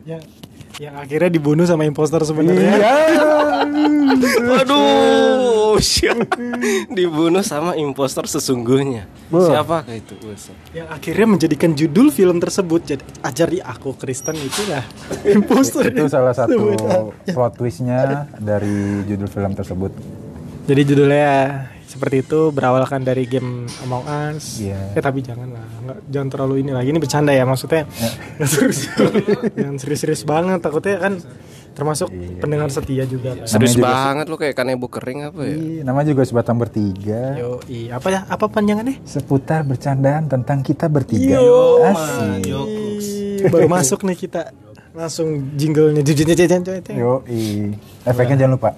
yang 0.05 0.21
yang 0.85 0.95
akhirnya 0.97 1.31
dibunuh 1.31 1.65
sama 1.65 1.85
impostor 1.85 2.21
sebenarnya. 2.21 2.69
Iya. 2.69 2.95
Waduh, 4.19 5.79
siap. 5.79 6.37
Dibunuh 6.91 7.45
sama 7.47 7.79
impostor 7.79 8.27
sesungguhnya. 8.27 9.07
Siapakah 9.31 9.95
itu? 9.95 10.15
Yang 10.75 10.89
akhirnya 10.91 11.27
menjadikan 11.27 11.71
judul 11.79 12.11
film 12.11 12.43
tersebut 12.43 12.81
jadi 12.83 13.05
ajari 13.23 13.59
aku 13.63 13.95
Kristen 13.95 14.35
itulah 14.35 14.83
impostor. 15.23 15.87
Itu 15.87 16.11
salah 16.11 16.35
satu 16.35 16.75
plot 17.31 17.53
twistnya 17.55 18.27
dari 18.39 19.07
judul 19.07 19.31
film 19.31 19.53
tersebut. 19.55 19.93
Jadi 20.67 20.83
judulnya 20.87 21.31
seperti 21.91 22.23
itu 22.23 22.55
berawalkan 22.55 23.03
dari 23.03 23.27
game 23.27 23.67
Among 23.83 24.07
Us. 24.07 24.63
Iya. 24.63 24.95
Eh 24.95 25.03
tapi 25.03 25.27
jangan 25.27 25.51
lah, 25.51 25.67
nggak, 25.83 25.99
jangan 26.07 26.29
terlalu 26.31 26.55
ini 26.63 26.71
lagi. 26.71 26.95
Ini 26.95 27.01
bercanda 27.03 27.35
ya 27.35 27.43
maksudnya. 27.43 27.83
Yang 29.59 29.75
serius-serius 29.83 30.23
banget 30.23 30.63
takutnya 30.63 31.03
kan 31.03 31.19
termasuk 31.81 32.13
pendengar 32.45 32.69
setia 32.69 33.09
juga 33.09 33.33
kan. 33.41 33.49
Serius 33.49 33.73
juga 33.73 33.89
banget 33.89 34.29
lo 34.29 34.37
kayak 34.37 34.53
kanebo 34.53 34.93
kering 34.93 35.33
apa 35.33 35.41
ya? 35.49 35.57
Ih, 35.57 35.81
nama 35.81 36.05
juga 36.05 36.29
sebatang 36.29 36.61
bertiga. 36.61 37.41
Yo, 37.41 37.57
apa 37.89 38.09
ya? 38.13 38.21
Apa 38.29 38.53
panjangannya? 38.53 39.01
Seputar 39.09 39.65
bercandaan 39.65 40.29
tentang 40.29 40.61
kita 40.61 40.93
bertiga. 40.93 41.41
Asik. 41.89 42.45
Ih, 42.45 43.49
Baru 43.49 43.73
masuk 43.73 44.05
nih 44.05 44.29
kita 44.29 44.53
langsung 44.93 45.57
jinglenya 45.57 46.05
jujurnya 46.05 46.37
jajan 46.37 46.61
Yo, 46.93 47.25
efeknya 48.05 48.45
jangan 48.45 48.61
lupa. 48.61 48.71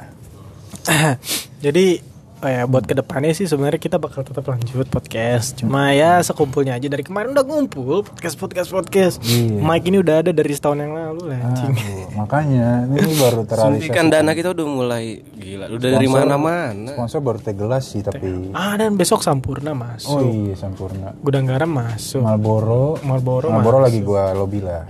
Jadi 1.64 2.12
oh 2.42 2.49
ya, 2.49 2.66
buat 2.66 2.82
ke 2.82 2.92
depannya 2.92 3.30
sih 3.30 3.46
sebenarnya 3.46 3.78
kita 3.78 3.96
bakal 3.96 4.20
tetap 4.20 4.42
lanjut 4.42 4.87
podcast. 4.87 5.56
Cuma 5.56 5.90
ya 5.90 6.18
sekumpulnya 6.18 6.75
aja 6.75 6.87
dari 6.87 7.00
kemarin 7.00 7.30
udah 7.30 7.40
ngumpul 7.40 8.02
podcast 8.02 8.34
podcast 8.34 8.68
podcast. 8.68 9.16
Iya. 9.22 9.62
Mike 9.62 9.87
ini 9.87 9.99
udah 9.99 10.20
ada 10.20 10.30
dari 10.30 10.50
setahun 10.50 10.76
yang 10.76 10.92
lalu 10.92 11.30
lah 11.30 11.38
anjing. 11.40 11.72
Aduh, 11.72 12.06
makanya 12.18 12.66
ini 12.84 13.14
baru 13.22 13.40
terrealisasi. 13.46 13.78
Suntikan 13.78 14.06
dana 14.11 14.34
kita 14.34 14.50
udah 14.50 14.66
mulai 14.66 15.04
gila. 15.32 15.70
Udah 15.70 15.88
dari 15.94 16.06
Sponsor- 16.06 16.26
mana-mana. 16.26 16.90
Sponsor 16.92 17.20
baru 17.22 17.38
tegelas 17.38 17.84
sih 17.87 18.02
tapi. 18.02 18.50
Ah 18.50 18.75
dan 18.75 18.99
besok 18.99 19.22
Sampurna 19.22 19.70
Oh 19.70 19.78
masuk. 19.78 20.20
iya 20.26 20.54
sempurna. 20.58 21.14
Gudang 21.22 21.46
garam 21.46 21.70
masuk. 21.70 22.20
Malboro. 22.20 22.99
Marlboro 23.00 23.49
Malboro 23.49 23.78
lagi 23.78 24.02
gua 24.02 24.34
lobby 24.34 24.58
lah. 24.58 24.84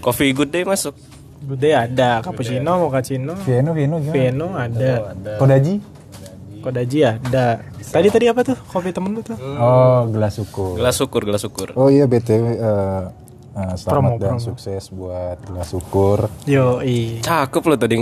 Coffee 0.00 0.32
Good 0.32 0.50
Day 0.50 0.64
masuk. 0.64 0.96
Gede 1.44 1.76
ada 1.76 2.24
cappuccino, 2.24 2.80
mochaccino, 2.80 3.36
Vieno, 3.36 3.76
Vieno? 3.76 4.00
Vieno 4.00 4.56
ada, 4.56 5.12
Kodaji? 5.36 5.76
Kodaji 6.64 6.98
ada. 7.04 7.60
Tadi 7.76 8.08
tadi 8.08 8.24
apa 8.24 8.40
tuh? 8.40 8.56
Kopi 8.64 8.88
temen 8.88 9.12
lu 9.12 9.20
tuh? 9.20 9.36
Oh, 9.36 10.08
gelas 10.08 10.40
ukur. 10.40 10.80
Gelas 10.80 10.96
syukur, 10.96 11.20
gelas 11.22 11.44
syukur. 11.44 11.76
Oh 11.76 11.92
iya 11.92 12.08
BTW 12.08 12.56
eh, 12.56 13.04
eh, 13.52 13.74
selamat 13.76 13.84
Promo, 13.84 14.10
dan 14.16 14.30
promo. 14.32 14.40
sukses 14.42 14.88
buat 14.88 15.36
gelas 15.44 15.70
ukur. 15.70 16.32
Yo 16.48 16.80
i. 16.80 17.20
Cakep 17.20 17.62
lo 17.62 17.76
tadi. 17.76 17.96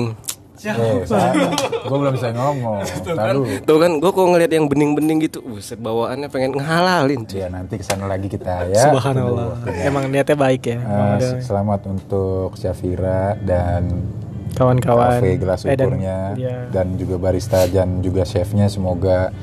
Eh, 0.63 1.03
gue 1.83 1.99
belum 1.99 2.15
bisa 2.15 2.31
ngomong. 2.31 2.87
Lalu, 3.19 3.67
Tuh 3.67 3.83
kan 3.83 3.99
gue 3.99 4.11
kok 4.15 4.23
ngeliat 4.23 4.47
yang 4.47 4.71
bening-bening 4.71 5.19
gitu, 5.21 5.43
buset 5.43 5.75
bawaannya 5.75 6.31
pengen 6.31 6.55
ngehalalin. 6.55 7.27
cuy. 7.27 7.43
ya 7.43 7.51
nanti 7.51 7.75
ke 7.75 7.83
sana 7.83 8.07
lagi 8.07 8.31
kita 8.31 8.71
ya. 8.71 8.87
Subhanallah. 8.87 9.59
Emang 9.83 10.07
niatnya 10.07 10.39
baik 10.39 10.63
ya. 10.63 10.79
Udah- 10.79 11.43
selamat 11.43 11.91
untuk 11.91 12.55
Syafira 12.55 13.35
dan 13.43 13.91
kawan-kawan 14.63 15.19
kafe 15.19 15.31
gelas 15.37 15.61
Eh, 15.63 15.75
dan- 15.75 15.87
ukurnya 15.89 16.17
iya. 16.35 16.57
dan 16.69 16.95
juga 16.95 17.19
barista 17.19 17.67
dan 17.67 17.99
juga 17.99 18.23
chefnya 18.23 18.67
semoga 18.67 19.35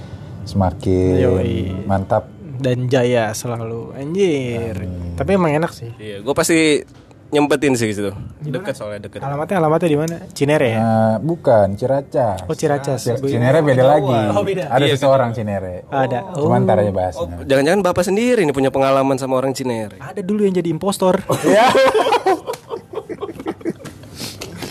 semakin 0.43 1.13
Yoi. 1.19 1.57
mantap. 1.83 2.25
dan 2.55 2.87
jaya 2.87 3.31
selalu 3.31 3.91
anjir 3.93 4.75
tapi 5.13 5.29
emang 5.33 5.51
enak 5.53 5.71
sih 5.71 5.91
Iya, 5.95 6.19
gue 6.19 6.33
pasti 6.33 6.83
nyempetin 7.29 7.71
sih 7.71 7.85
situ. 7.87 8.09
Deket 8.41 8.73
soalnya 8.73 9.05
deket. 9.05 9.21
alamatnya 9.21 9.61
alamatnya 9.61 9.85
di 9.87 9.95
mana 9.95 10.15
Cinere 10.29 10.67
ya 10.67 10.79
Eh, 10.81 11.15
bukan 11.21 11.77
Ciracas. 11.77 12.41
oh 12.43 12.51
Ciracas 12.51 12.99
Cir- 12.99 13.21
Cinere 13.21 13.61
beda 13.61 13.85
lagi. 13.85 14.09
Oh, 14.33 14.41
beda. 14.41 14.65
Ada 14.67 14.85
seseorang 14.89 15.29
Cinere. 15.31 15.85
ada 15.87 16.25
oh, 16.33 16.41
Cuman 16.41 16.65
ntar 16.65 16.81
aja 16.81 16.89
bahasnya. 16.89 17.45
Jangan-jangan 17.45 17.79
bapak 17.79 18.01
sendiri 18.03 18.41
nih 18.41 18.51
punya 18.51 18.73
pengalaman 18.73 19.13
sama 19.15 19.37
orang 19.37 19.53
Cinere. 19.53 20.01
ada 20.01 20.19
dulu 20.19 20.41
yang 20.41 20.51
jadi 20.51 20.67
impostor 20.67 21.21
Ya. 21.45 21.69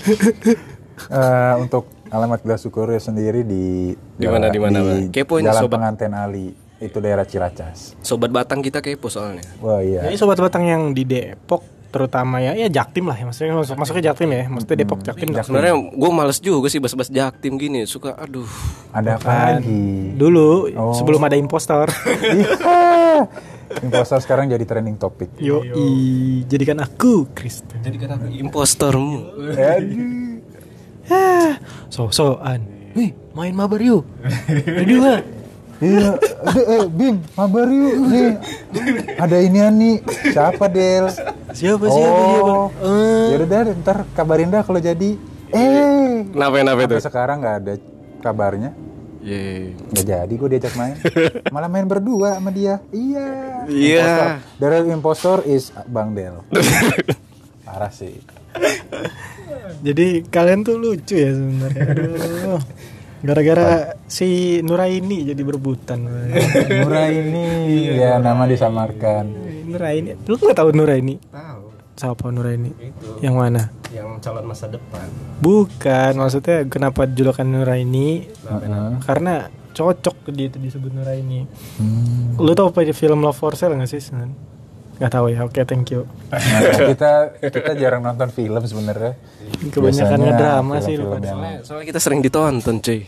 Eh, 0.99 1.55
untuk 1.63 1.87
alamat 2.11 2.43
gelas 2.43 2.59
syukur 2.59 2.91
sendiri 2.99 3.47
di 3.47 3.95
Di 4.19 4.27
mana, 4.27 4.51
di 4.51 4.59
mana, 4.59 4.83
Bang? 4.83 5.15
Kepoin, 5.15 5.47
Jalan 5.47 5.63
sobat. 5.63 5.79
Pengantin 5.79 6.11
Ali 6.11 6.51
itu 6.83 6.99
daerah 6.99 7.23
Ciracas. 7.23 7.95
Sobat 8.03 8.35
Batang 8.35 8.67
kita 8.67 8.83
kepo 8.83 9.07
soalnya. 9.07 9.47
Wah 9.63 9.79
iya. 9.79 10.11
jadi 10.11 10.19
sobat 10.19 10.43
batang 10.43 10.67
yang 10.67 10.83
di 10.91 11.07
Depok 11.07 11.63
terutama 11.89 12.37
ya 12.37 12.53
ya 12.53 12.69
Jaktim 12.69 13.09
lah 13.09 13.17
ya 13.17 13.25
maksudnya 13.25 13.57
masuk 13.57 13.81
masuknya 13.81 14.13
Jaktim 14.13 14.29
ya 14.29 14.45
maksudnya 14.51 14.77
Depok 14.83 15.01
Jaktim 15.07 15.31
lah. 15.31 15.47
Sebenarnya 15.47 15.75
gue 15.87 16.11
males 16.11 16.39
juga 16.43 16.67
sih 16.67 16.83
bas-bas 16.83 17.09
jaktim 17.09 17.55
gini. 17.57 17.87
Suka 17.87 18.19
aduh. 18.19 18.51
Ada 18.91 19.23
apa 19.23 19.63
lagi? 19.63 20.19
dulu 20.19 20.67
Oh. 20.75 20.99
sebelum 20.99 21.23
ada 21.23 21.39
impostor 21.39 21.87
Iya. 22.27 23.31
Impostor 23.79 24.19
sekarang 24.19 24.47
jadi 24.47 24.65
trending 24.65 24.97
topik. 24.97 25.31
yo 25.37 25.61
jadikan 26.45 26.79
aku 26.79 27.29
Kristen 27.31 27.79
Jadi 27.79 27.97
kan 27.97 28.17
aku 28.17 28.27
impostormu. 28.31 29.19
Aduh. 29.51 30.41
so-soan 31.89 32.61
wih 32.93 33.13
main 33.33 33.53
mabar 33.53 33.79
yuk 33.79 34.05
berdua 34.67 35.25
Iya, 35.79 36.19
Aduh, 36.43 36.75
eh, 36.75 36.87
Bim, 36.91 37.23
mabar 37.33 37.71
yuk 37.71 37.95
nih. 38.11 38.35
Ada 39.15 39.37
inian 39.39 39.71
nih. 39.71 40.03
Siapa 40.27 40.67
Del? 40.67 41.07
siapa 41.55 41.87
siapa 41.87 41.87
siapa 41.87 42.51
Oh, 42.51 42.67
Eh, 42.83 43.27
ya 43.31 43.37
udah 43.39 43.61
deh, 43.63 43.75
ntar 43.79 44.03
kabarin 44.11 44.51
dah 44.51 44.67
kalau 44.67 44.83
jadi. 44.83 45.15
Eh, 45.49 46.27
Kenapa 46.29 46.55
kenapa 46.59 46.83
itu? 46.83 46.99
sekarang 46.99 47.37
nggak 47.39 47.57
ada 47.63 47.75
kabarnya. 48.19 48.75
Iya. 49.23 49.75
Nggak 49.93 50.05
jadi 50.07 50.33
gue 50.33 50.49
diajak 50.55 50.75
main. 50.79 50.97
Malah 51.55 51.71
main 51.71 51.87
berdua 51.87 52.39
sama 52.39 52.51
dia. 52.55 52.83
Iya. 52.91 53.29
Iya. 53.67 54.41
The 54.59 54.67
real 54.67 54.87
impostor 54.91 55.43
is 55.47 55.75
Bang 55.91 56.15
Del. 56.15 56.43
Parah 57.67 57.93
sih. 57.93 58.17
Jadi 59.85 60.27
kalian 60.27 60.67
tuh 60.67 60.81
lucu 60.81 61.15
ya 61.15 61.31
sebenarnya. 61.35 61.83
Aduh. 61.93 62.63
Gara-gara 63.19 63.99
si 64.07 64.63
Nuraini 64.63 65.27
jadi 65.27 65.43
berebutan. 65.43 66.07
Murah 66.87 67.11
ini 67.11 67.91
ya 67.99 68.23
nama 68.23 68.47
disamarkan. 68.47 69.27
Nuraini, 69.69 70.15
lu 70.25 70.39
nggak 70.39 70.57
tahu 70.57 70.71
Nuraini? 70.73 71.19
Tahu. 71.29 71.58
Siapa 71.99 72.31
Nuraini? 72.31 72.71
Yang 73.19 73.35
mana? 73.35 73.63
Yang 73.91 74.23
calon 74.23 74.47
masa 74.47 74.71
depan. 74.71 75.11
Bukan, 75.43 76.15
maksudnya 76.15 76.63
kenapa 76.71 77.11
julukan 77.11 77.43
Nuraini? 77.43 78.31
Heeh. 78.47 79.03
Karena 79.03 79.51
cocok 79.75 80.31
dia 80.31 80.47
itu 80.47 80.63
disebut 80.63 80.95
Nuraini. 80.95 81.43
Hmm. 81.83 82.39
Lu 82.39 82.55
tau 82.55 82.71
apa 82.71 82.87
film 82.95 83.19
Love 83.19 83.35
for 83.35 83.59
Sale 83.59 83.75
nggak 83.75 83.91
sih? 83.91 83.99
Sen? 83.99 84.31
Nggak 84.99 85.11
tahu 85.11 85.27
ya. 85.35 85.43
Oke, 85.43 85.63
thank 85.67 85.91
you. 85.91 86.07
Nah, 86.31 86.39
kita 86.95 87.13
kita 87.43 87.73
jarang 87.75 88.07
nonton 88.07 88.31
film 88.31 88.63
sebenarnya. 88.63 89.19
Kebanyakan 89.71 89.83
Biasanya 89.83 90.19
ngedrama 90.23 90.75
sih 90.83 90.95
lu 90.99 91.07
Soalnya, 91.11 91.55
soalnya 91.67 91.87
kita 91.91 92.01
sering 92.03 92.21
ditonton 92.23 92.79
cuy. 92.79 93.03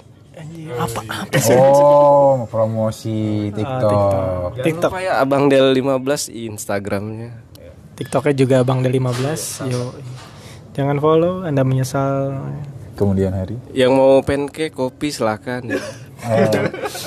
Apa 0.70 1.00
apa 1.02 1.37
sih? 1.38 1.59
Oh, 1.59 2.47
promosi 2.47 3.50
TikTok. 3.50 4.54
Jangan 4.56 4.66
TikTok. 4.66 4.90
lupa 4.90 4.99
ya 5.02 5.12
Abang 5.18 5.50
Del 5.50 5.75
15 5.75 6.30
Instagramnya. 6.30 7.50
TikToknya 8.00 8.33
juga 8.33 8.57
Bang 8.64 8.80
Del 8.80 8.97
15. 8.97 9.69
Yo. 9.69 9.92
Jangan 10.73 10.97
follow, 11.04 11.45
Anda 11.45 11.61
menyesal. 11.69 12.33
Kemudian 12.97 13.37
hari. 13.37 13.61
Yang 13.76 13.92
mau 13.92 14.25
pancake 14.25 14.73
kopi 14.73 15.12
silakan. 15.12 15.69
ya. 15.69 15.80
Eh, 16.21 16.49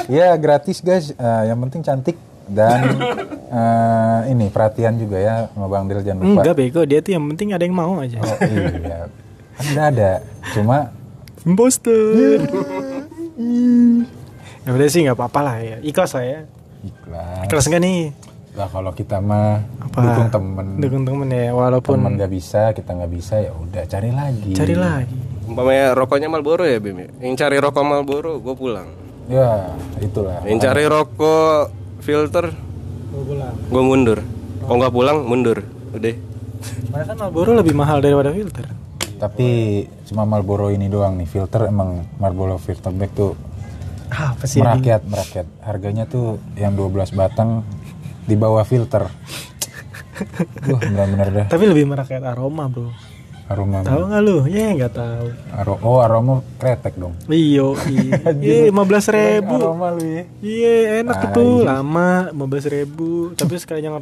ya 0.09 0.29
gratis 0.37 0.85
guys. 0.85 1.09
Eh, 1.17 1.43
yang 1.49 1.57
penting 1.65 1.81
cantik 1.81 2.13
dan 2.45 2.93
eh, 3.57 4.19
ini 4.37 4.53
perhatian 4.53 5.01
juga 5.01 5.17
ya 5.17 5.35
sama 5.49 5.65
Bang 5.65 5.89
Del 5.89 6.05
jangan 6.05 6.21
lupa. 6.21 6.45
Enggak 6.45 6.55
bego, 6.61 6.81
dia 6.85 7.01
tuh 7.01 7.17
yang 7.17 7.25
penting 7.33 7.57
ada 7.57 7.65
yang 7.65 7.73
mau 7.73 7.97
aja. 7.97 8.21
Oh, 8.21 8.37
iya. 8.45 9.09
Udah 9.73 9.85
ada. 9.89 10.11
Cuma 10.53 10.93
Imposter. 11.43 12.37
ya 14.63 14.69
udah 14.69 14.87
sih 14.87 15.01
nggak 15.09 15.17
apa-apa 15.17 15.39
lah 15.41 15.55
ya. 15.57 15.77
Ikhlas 15.81 16.13
lah 16.13 16.25
ya. 16.25 16.39
ikhlas. 16.85 17.43
Ikhlas 17.49 17.65
enggak 17.65 17.81
nih? 17.81 17.99
Lah 18.53 18.67
kalau 18.67 18.91
kita 18.91 19.17
mah 19.17 19.65
Apa? 19.81 19.97
dukung 19.99 20.29
temen. 20.29 20.65
Dukung 20.77 21.03
temen 21.03 21.27
ya, 21.27 21.49
walaupun 21.51 21.97
Temen 21.97 22.13
nggak 22.15 22.31
bisa, 22.31 22.69
kita 22.69 22.93
nggak 22.93 23.11
bisa 23.11 23.35
ya 23.39 23.51
udah 23.51 23.83
cari 23.83 24.09
lagi. 24.09 24.51
cari 24.53 24.75
lagi. 24.75 25.17
Umpamanya 25.43 25.91
rokoknya 25.91 26.27
Marlboro 26.27 26.63
ya 26.63 26.77
Bim 26.77 26.97
ya. 26.97 27.09
Yang 27.19 27.35
cari 27.39 27.57
rokok 27.57 27.83
Marlboro 27.83 28.37
gue 28.37 28.55
pulang. 28.55 28.87
Ya, 29.25 29.73
itulah. 29.99 30.43
Yang 30.43 30.59
cari 30.63 30.83
rokok 30.85 31.73
filter 31.99 32.53
Mau 33.09 33.23
pulang. 33.23 33.53
gue 33.57 33.83
mundur. 33.83 34.19
Kalau 34.61 34.77
nggak 34.77 34.93
pulang 34.93 35.17
mundur. 35.23 35.57
Udah. 35.91 36.15
Padahal 36.87 37.05
kan 37.05 37.17
Marlboro 37.19 37.51
lebih 37.55 37.73
mahal 37.73 37.99
daripada 37.99 38.29
filter. 38.29 38.65
Tapi 39.15 39.47
cuma 40.05 40.23
Marlboro 40.23 40.67
ini 40.67 40.87
doang 40.87 41.15
nih 41.15 41.25
filter 41.25 41.65
emang 41.65 42.05
Marlboro 42.15 42.55
filter 42.57 42.91
bag 42.91 43.09
tuh 43.13 43.33
Ah, 44.07 44.31
apa 44.31 44.45
sih? 44.45 44.59
merakyat 44.59 45.01
merakyat. 45.03 45.47
Harganya 45.59 46.05
tuh 46.05 46.37
yang 46.53 46.71
12 46.71 47.09
batang 47.11 47.65
di 48.23 48.35
bawah 48.35 48.63
filter. 48.63 49.07
Wah, 50.63 50.79
benar-benar 50.79 51.27
dah 51.29 51.45
Tapi 51.49 51.63
lebih 51.65 51.85
merakyat 51.85 52.23
aroma, 52.23 52.69
Bro. 52.69 52.93
aroma. 53.43 53.81
Tahu 53.81 54.01
nggak 54.07 54.21
lu? 54.23 54.37
Ya 54.47 54.71
nggak 54.71 54.93
tahu. 54.93 55.27
Aro 55.51 55.73
oh, 55.81 55.99
aroma 55.99 56.33
kretek 56.55 56.95
dong. 56.95 57.17
Iyo, 57.27 57.75
iya, 57.89 58.69
lima 58.69 58.85
belas 58.85 59.09
ribu. 59.09 59.57
Aroma 59.57 59.91
lu 59.91 60.01
ya. 60.01 60.23
Iya, 60.39 60.73
enak 61.01 61.17
Ah, 61.17 61.23
itu 61.27 61.43
lama, 61.61 62.09
lima 62.29 62.45
belas 62.47 62.65
ribu. 62.65 63.33
Tapi 63.33 63.53
sekali 63.57 63.83
yang 63.83 63.97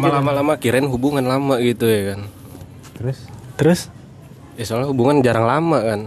gitu. 0.00 0.08
Lama-lama 0.08 0.56
kirain 0.56 0.86
hubungan 0.86 1.22
lama 1.22 1.58
gitu 1.58 1.84
ya 1.84 2.14
kan. 2.14 2.20
Terus 2.96 3.18
Terus, 3.54 3.80
Ya 4.56 4.64
soalnya 4.64 4.88
hubungan 4.88 5.20
jarang 5.20 5.44
lama 5.44 5.78
kan. 5.80 6.00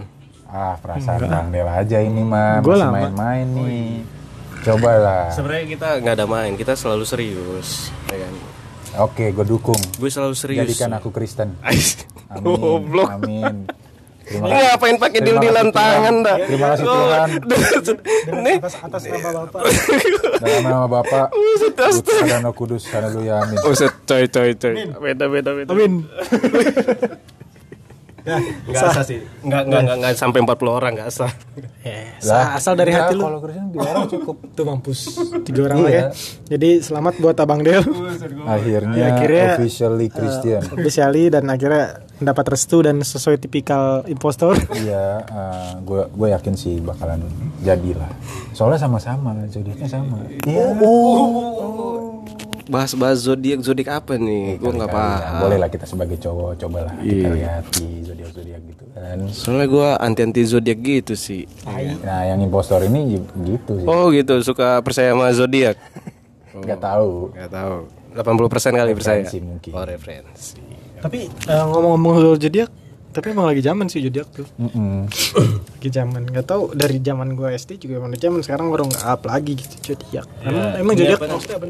ah 0.46 0.78
perasaan 0.78 1.26
Bang 1.26 1.48
Del 1.50 1.66
aja 1.66 1.98
ini 1.98 2.22
mah 2.22 2.62
masih 2.62 2.78
lama. 2.78 2.94
main-main 3.10 3.46
nih. 3.50 3.86
Cobalah. 4.64 5.28
Sebenarnya 5.28 5.64
kita 5.68 5.88
nggak 6.00 6.14
ada 6.16 6.26
main, 6.26 6.52
kita 6.56 6.72
selalu 6.72 7.04
serius. 7.04 7.92
Ya 8.08 8.24
kan? 8.24 8.34
Oke, 9.04 9.34
gue 9.34 9.44
dukung. 9.44 9.78
Gue 10.00 10.08
selalu 10.08 10.34
serius. 10.38 10.64
Jadikan 10.64 10.96
aku 10.96 11.12
Kristen. 11.12 11.58
Amin. 11.60 12.42
Goblok. 12.42 13.08
Amin. 13.10 13.68
Terima 14.24 14.48
Ini 14.48 14.56
ngapain 14.56 14.96
pakai 14.96 15.20
Terima 15.20 15.36
dil-dilan 15.36 15.66
kasih 15.68 15.76
Tuhan. 15.76 15.92
tangan 15.92 16.14
dah? 16.24 16.36
Terima 16.48 16.66
kasih 16.72 16.84
Tuhan. 16.88 17.28
Nih, 18.40 18.56
atas 18.56 18.74
atas 18.80 19.02
nama 19.04 19.28
bapak. 19.44 19.62
Dalam 20.40 20.62
nama 20.64 20.86
Bapak, 20.88 21.26
Roh 22.40 22.54
Kudus, 22.56 22.88
haleluya, 22.88 23.44
amin. 23.44 23.60
Buset, 23.60 23.92
coy, 24.08 24.24
coy, 24.32 24.56
coy. 24.56 24.74
Beda, 24.96 25.28
beda, 25.28 25.50
beda. 25.52 25.70
Amin. 25.76 26.08
Nggak 28.24 28.82
sah 28.96 29.04
sih. 29.04 29.20
Nggak, 29.44 29.62
nggak, 29.68 29.80
nggak, 29.84 29.96
nggak 30.00 30.12
sampai 30.16 30.40
40 30.40 30.64
orang, 30.72 30.92
nggak 30.96 31.10
sah. 31.12 31.32
Eh, 31.84 32.16
Lah, 32.24 32.56
asal 32.56 32.72
dari 32.72 32.96
ya, 32.96 33.04
hati 33.04 33.20
lu. 33.20 33.28
Kalau 33.28 33.40
Kristen 33.44 33.68
dua 33.68 33.84
orang 33.84 34.06
cukup. 34.08 34.36
Tuh 34.56 34.64
mampus. 34.64 34.98
Tiga 35.44 35.60
orang 35.68 35.78
lah 35.84 35.92
ya. 35.92 36.00
Iya. 36.00 36.04
Jadi 36.56 36.68
selamat 36.80 37.14
buat 37.20 37.36
Abang 37.36 37.60
Del. 37.60 37.84
Akhirnya, 38.56 38.96
Ya, 38.96 39.06
akhirnya, 39.12 39.60
officially 39.60 40.08
Christian. 40.08 40.64
Officially 40.64 41.28
dan 41.28 41.44
akhirnya 41.52 42.00
mendapat 42.16 42.56
restu 42.56 42.80
dan 42.80 43.04
sesuai 43.04 43.36
tipikal 43.36 44.02
impostor. 44.08 44.56
Iya, 44.84 45.24
gue 45.80 46.02
gue 46.12 46.28
yakin 46.32 46.54
sih 46.56 46.80
bakalan 46.80 47.20
jadilah. 47.60 48.08
Soalnya 48.56 48.80
sama-sama, 48.80 49.36
zodiaknya 49.48 49.88
sama. 49.88 50.20
Iya. 50.44 50.72
Bahas-bahas 52.64 53.20
zodiak, 53.20 53.60
zodiak 53.60 54.00
apa 54.00 54.16
nih? 54.16 54.56
Gue 54.56 54.72
nggak 54.72 54.88
paham. 54.88 55.20
ya, 55.20 55.40
Boleh 55.40 55.58
lah 55.58 55.68
kita 55.68 55.84
sebagai 55.84 56.16
cowok, 56.16 56.56
cobalah 56.56 56.94
kita 56.96 57.12
Iya. 57.12 57.28
lihat 57.30 57.64
di 57.76 57.86
zodiak 58.00 58.30
zodiak 58.32 58.60
gitu 58.64 58.84
kan. 58.88 59.18
Soalnya 59.28 59.66
gue 59.66 59.88
anti-anti 59.98 60.42
zodiak 60.42 60.78
gitu 60.78 61.14
sih. 61.14 61.44
Nah, 62.00 62.24
yang 62.24 62.40
impostor 62.40 62.80
ini 62.82 63.20
gitu 63.20 63.72
sih. 63.76 63.86
Oh 63.86 64.08
gitu, 64.08 64.40
suka 64.40 64.80
percaya 64.80 65.12
sama 65.12 65.28
zodiak. 65.30 65.76
Gak 66.64 66.80
tahu. 66.80 67.34
Gak 67.34 67.50
tahu. 67.50 67.76
80% 68.14 68.22
kali 68.72 68.92
percaya. 68.94 69.20
Referensi 69.20 69.38
mungkin. 69.42 69.70
Oh 69.74 69.82
referensi. 69.82 70.54
Tapi 71.02 71.18
eh, 71.26 71.64
ngomong-ngomong 71.66 72.38
zodiak, 72.38 72.70
Tapi 73.14 73.30
emang 73.30 73.46
lagi 73.46 73.62
zaman 73.62 73.86
sih 73.86 74.02
zodiak 74.02 74.26
tuh. 74.34 74.46
Mm-mm. 74.58 75.06
Lagi 75.78 75.88
zaman. 75.94 76.26
Gak 76.34 76.46
tau 76.50 76.74
dari 76.74 76.98
zaman 76.98 77.38
gua 77.38 77.54
SD 77.54 77.86
juga 77.86 78.02
emang 78.02 78.10
udah 78.10 78.20
zaman 78.20 78.40
sekarang 78.42 78.66
baru 78.74 78.90
nggak 78.90 79.06
up 79.06 79.22
lagi 79.30 79.54
gitu 79.54 79.94
zodiak. 79.94 80.26
Emang 80.42 80.66
emang 80.82 80.94
zodiak 80.98 81.20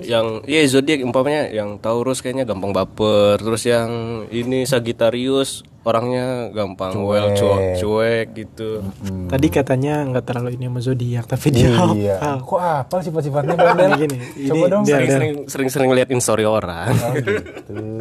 yang 0.08 0.40
iya 0.48 0.64
zodiak 0.64 1.04
umpamanya 1.04 1.52
yang 1.52 1.76
Taurus 1.76 2.24
kayaknya 2.24 2.48
gampang 2.48 2.72
baper 2.72 3.36
terus 3.36 3.68
yang 3.68 4.24
ini 4.32 4.64
Sagittarius 4.64 5.73
orangnya 5.84 6.26
gampang 6.50 6.96
well 6.98 7.28
cuek 7.30 7.76
cuek 7.76 8.26
gitu 8.34 8.80
Tadi 9.26 9.46
katanya 9.48 10.00
nggak 10.02 10.24
terlalu 10.24 10.56
ini 10.56 10.66
sama 10.66 10.80
zodiak 10.80 11.24
tapi 11.26 11.46
dia 11.50 11.68
Iya. 11.68 11.76
hafal. 12.16 12.36
Kok 12.42 12.60
apa 12.60 12.96
sifat-sifatnya 12.98 13.54
Bang 13.54 13.76
Del? 13.76 13.92
Gini, 14.00 14.16
ini 14.34 14.48
Coba 14.48 14.64
dong. 14.70 14.82
dia- 14.82 14.96
sering 14.96 15.10
sering 15.10 15.32
sering 15.46 15.68
sering 15.68 15.90
lihat 15.92 16.08
story 16.18 16.42
orang 16.42 16.88
Oh, 16.90 17.12
gitu. 17.16 17.32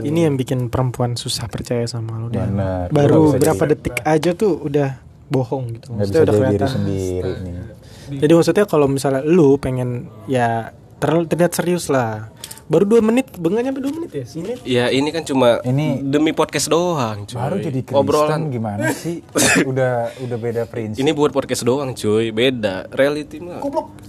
Ini 0.01 0.19
yang 0.23 0.35
bikin 0.35 0.67
perempuan 0.67 1.13
susah 1.13 1.45
percaya 1.45 1.83
sama 1.83 2.15
lu 2.17 2.27
dia. 2.27 2.43
Benar. 2.43 2.87
Baru 2.87 3.33
berapa 3.33 3.63
detik 3.65 3.99
aja 3.99 4.31
tuh 4.31 4.61
udah 4.61 4.99
bohong 5.25 5.73
gitu. 5.73 5.91
Maksudnya 5.91 6.07
bisa 6.13 6.19
udah 6.21 6.33
jadi 6.33 6.39
diri 6.39 6.47
kelihatan. 6.53 6.69
sendiri 6.69 7.31
nih. 7.41 7.55
Jadi 8.15 8.31
maksudnya 8.31 8.65
kalau 8.65 8.87
misalnya 8.87 9.21
lu 9.21 9.55
pengen 9.55 9.89
ya 10.23 10.71
terlalu 10.97 11.25
terlihat 11.25 11.51
serius 11.51 11.87
lah. 11.87 12.29
Baru 12.63 12.88
dua 12.88 13.01
menit, 13.01 13.27
benggaknya 13.36 13.70
sampai 13.70 13.84
dua 13.84 13.93
menit 13.93 14.12
ya? 14.13 14.25
Menit. 14.34 14.58
ya 14.63 14.86
ini 14.89 15.10
kan 15.10 15.22
cuma 15.22 15.60
Ini- 15.62 16.00
demi 16.01 16.32
podcast 16.32 16.67
doang 16.67 17.24
cuy 17.24 17.36
Baru 17.36 17.55
jadi 17.58 17.79
Kristen 17.82 18.00
obrolan 18.00 18.41
gimana 18.48 18.88
sih? 18.89 19.20
udah 19.70 19.93
udah 20.17 20.38
beda 20.38 20.63
prinsip. 20.65 20.98
ini 20.98 21.12
buat 21.12 21.29
podcast 21.29 21.62
doang 21.62 21.91
cuy 21.91 22.32
beda 22.32 22.88
reality 22.89 23.38
mah 23.38 23.60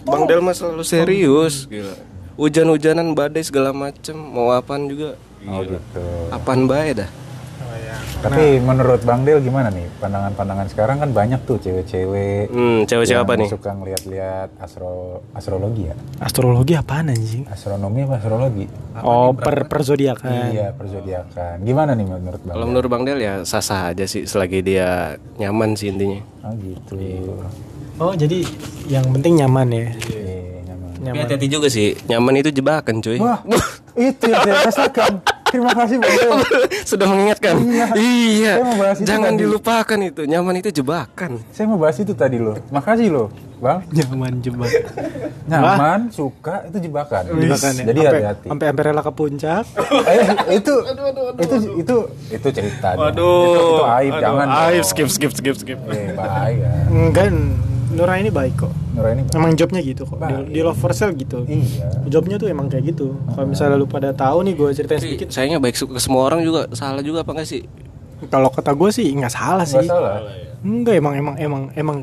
bang 0.01 0.23
Del 0.25 0.39
mah 0.39 0.53
selalu 0.53 0.83
serius 0.83 1.67
gila 1.67 1.99
hujan-hujanan 2.35 3.11
badai 3.13 3.43
segala 3.43 3.71
macem 3.71 4.15
mau 4.15 4.51
apaan 4.51 4.87
juga 4.87 5.19
Oh 5.45 5.61
Gila. 5.61 5.77
gitu. 5.77 6.03
apaan 6.31 6.65
bae 6.65 6.95
dah 6.95 7.11
Tapi 8.25 8.57
menurut 8.57 9.01
Bang 9.05 9.21
Del 9.23 9.45
gimana 9.45 9.69
nih? 9.69 9.85
Pandangan-pandangan 10.01 10.67
sekarang 10.73 10.97
kan 10.97 11.11
banyak 11.13 11.41
tuh 11.45 11.61
cewek-cewek 11.61 12.49
hmm 12.49 12.89
cewek-cewek 12.89 13.21
yang 13.21 13.29
apa 13.29 13.35
nih 13.37 13.49
suka 13.53 13.71
ngeliat-liat 13.77 14.49
astro 14.57 15.21
astrologi 15.37 15.93
ya. 15.93 15.95
Astrologi 16.25 16.73
apaan 16.73 17.13
anjing? 17.13 17.45
Astronomi 17.47 18.01
apa 18.03 18.17
astrologi? 18.17 18.65
Oh, 19.05 19.37
per 19.37 19.69
per 19.69 19.81
zodiakan. 19.85 20.57
Iya, 20.57 20.73
perzodiakan. 20.73 21.61
Gimana 21.61 21.93
nih 21.93 22.07
menurut 22.09 22.41
Bang? 22.41 22.55
Kalau 22.57 22.67
menurut 22.67 22.89
Bang 22.89 23.05
Del 23.05 23.21
ya 23.21 23.35
sah-sah 23.45 23.93
aja 23.93 24.09
sih 24.09 24.25
selagi 24.25 24.65
dia 24.65 25.21
nyaman 25.37 25.77
sih 25.77 25.93
intinya. 25.93 26.25
Oh 26.43 26.53
gitu. 26.57 26.97
Oh, 27.95 28.13
jadi 28.17 28.43
yang 28.89 29.07
penting 29.13 29.39
nyaman 29.39 29.69
ya. 29.71 29.87
Iya, 30.11 30.67
nyaman. 30.67 30.89
Tapi 30.91 31.05
Nyaman. 31.05 31.21
hati-hati 31.29 31.47
juga 31.47 31.69
sih, 31.71 31.95
nyaman 32.09 32.41
itu 32.41 32.51
jebakan 32.51 32.99
cuy. 32.99 33.21
Wah, 33.21 33.39
itu 33.95 34.25
yang 34.27 34.43
saya 34.43 34.59
rasakan. 34.67 35.13
Terima 35.55 35.71
kasih 35.71 35.97
Bang. 36.03 36.19
Sudah 36.91 37.07
mengingatkan. 37.07 37.55
Iya. 37.95 38.59
Saya 38.59 38.67
mau 38.67 38.75
bahas 38.75 38.97
itu 38.99 39.07
Jangan 39.07 39.31
tadi. 39.31 39.41
dilupakan 39.47 39.99
itu, 40.03 40.23
nyaman 40.27 40.55
itu 40.59 40.71
jebakan. 40.75 41.31
Saya 41.55 41.67
mau 41.71 41.79
bahas 41.79 41.97
itu 42.03 42.11
tadi 42.11 42.43
loh. 42.43 42.59
Makasih 42.75 43.07
loh, 43.15 43.31
Bang. 43.63 43.87
Nyaman 43.95 44.43
jebak. 44.43 44.73
Nyaman, 45.47 46.11
suka 46.11 46.67
itu 46.67 46.91
jebakan. 46.91 47.23
Jebakan 47.39 47.73
ya. 47.79 47.85
Jadi 47.87 48.01
hati-hati. 48.03 48.47
Sampai 48.51 48.67
sampai 48.75 48.83
rela 48.83 49.03
ke 49.07 49.13
puncak. 49.15 49.65
eh, 50.11 50.27
itu 50.59 50.75
itu 51.39 51.57
itu 51.79 51.97
itu 52.35 52.49
cerita. 52.51 52.89
dong. 52.99 53.15
Itu, 53.15 53.31
itu 53.55 53.67
aib, 53.87 54.13
jangan. 54.19 54.47
Aib 54.67 54.83
skip 54.83 55.07
skip 55.07 55.31
skip 55.31 55.55
skip. 55.55 55.79
Eh, 55.87 56.11
bahaya. 56.19 56.91
Enggak, 56.91 57.31
Nura 57.95 58.15
ini 58.17 58.29
baik 58.29 58.55
kok. 58.59 58.73
Nuraini 58.91 59.23
Emang 59.31 59.55
jobnya 59.55 59.79
gitu 59.79 60.03
kok. 60.03 60.17
Di, 60.17 60.27
Baik. 60.27 60.47
di 60.51 60.61
love 60.61 60.75
for 60.75 60.91
sale 60.91 61.15
gitu. 61.15 61.43
Iya. 61.45 62.05
Jobnya 62.09 62.37
tuh 62.37 62.47
emang 62.47 62.67
kayak 62.67 62.91
gitu. 62.91 63.15
Kalau 63.29 63.47
misalnya 63.47 63.75
lu 63.75 63.87
pada 63.87 64.11
tahu 64.11 64.43
nih 64.43 64.53
gue 64.53 64.69
ceritain 64.73 64.99
Tapi 64.99 65.07
sedikit. 65.09 65.29
sayangnya 65.29 65.59
baik 65.59 65.75
suka 65.75 65.95
ke 65.95 66.01
semua 66.01 66.23
orang 66.25 66.43
juga 66.43 66.67
salah 66.73 67.01
juga 67.01 67.23
apa 67.23 67.31
enggak 67.33 67.49
sih? 67.49 67.63
Kalau 68.25 68.49
kata 68.49 68.73
gue 68.73 68.91
sih 68.91 69.07
nggak 69.11 69.29
salah 69.29 69.63
Nggak 69.63 69.73
sih. 69.77 69.87
salah. 69.87 70.19
Enggak 70.61 70.95
emang 70.97 71.15
emang 71.15 71.35
emang 71.37 71.63
emang 71.73 71.99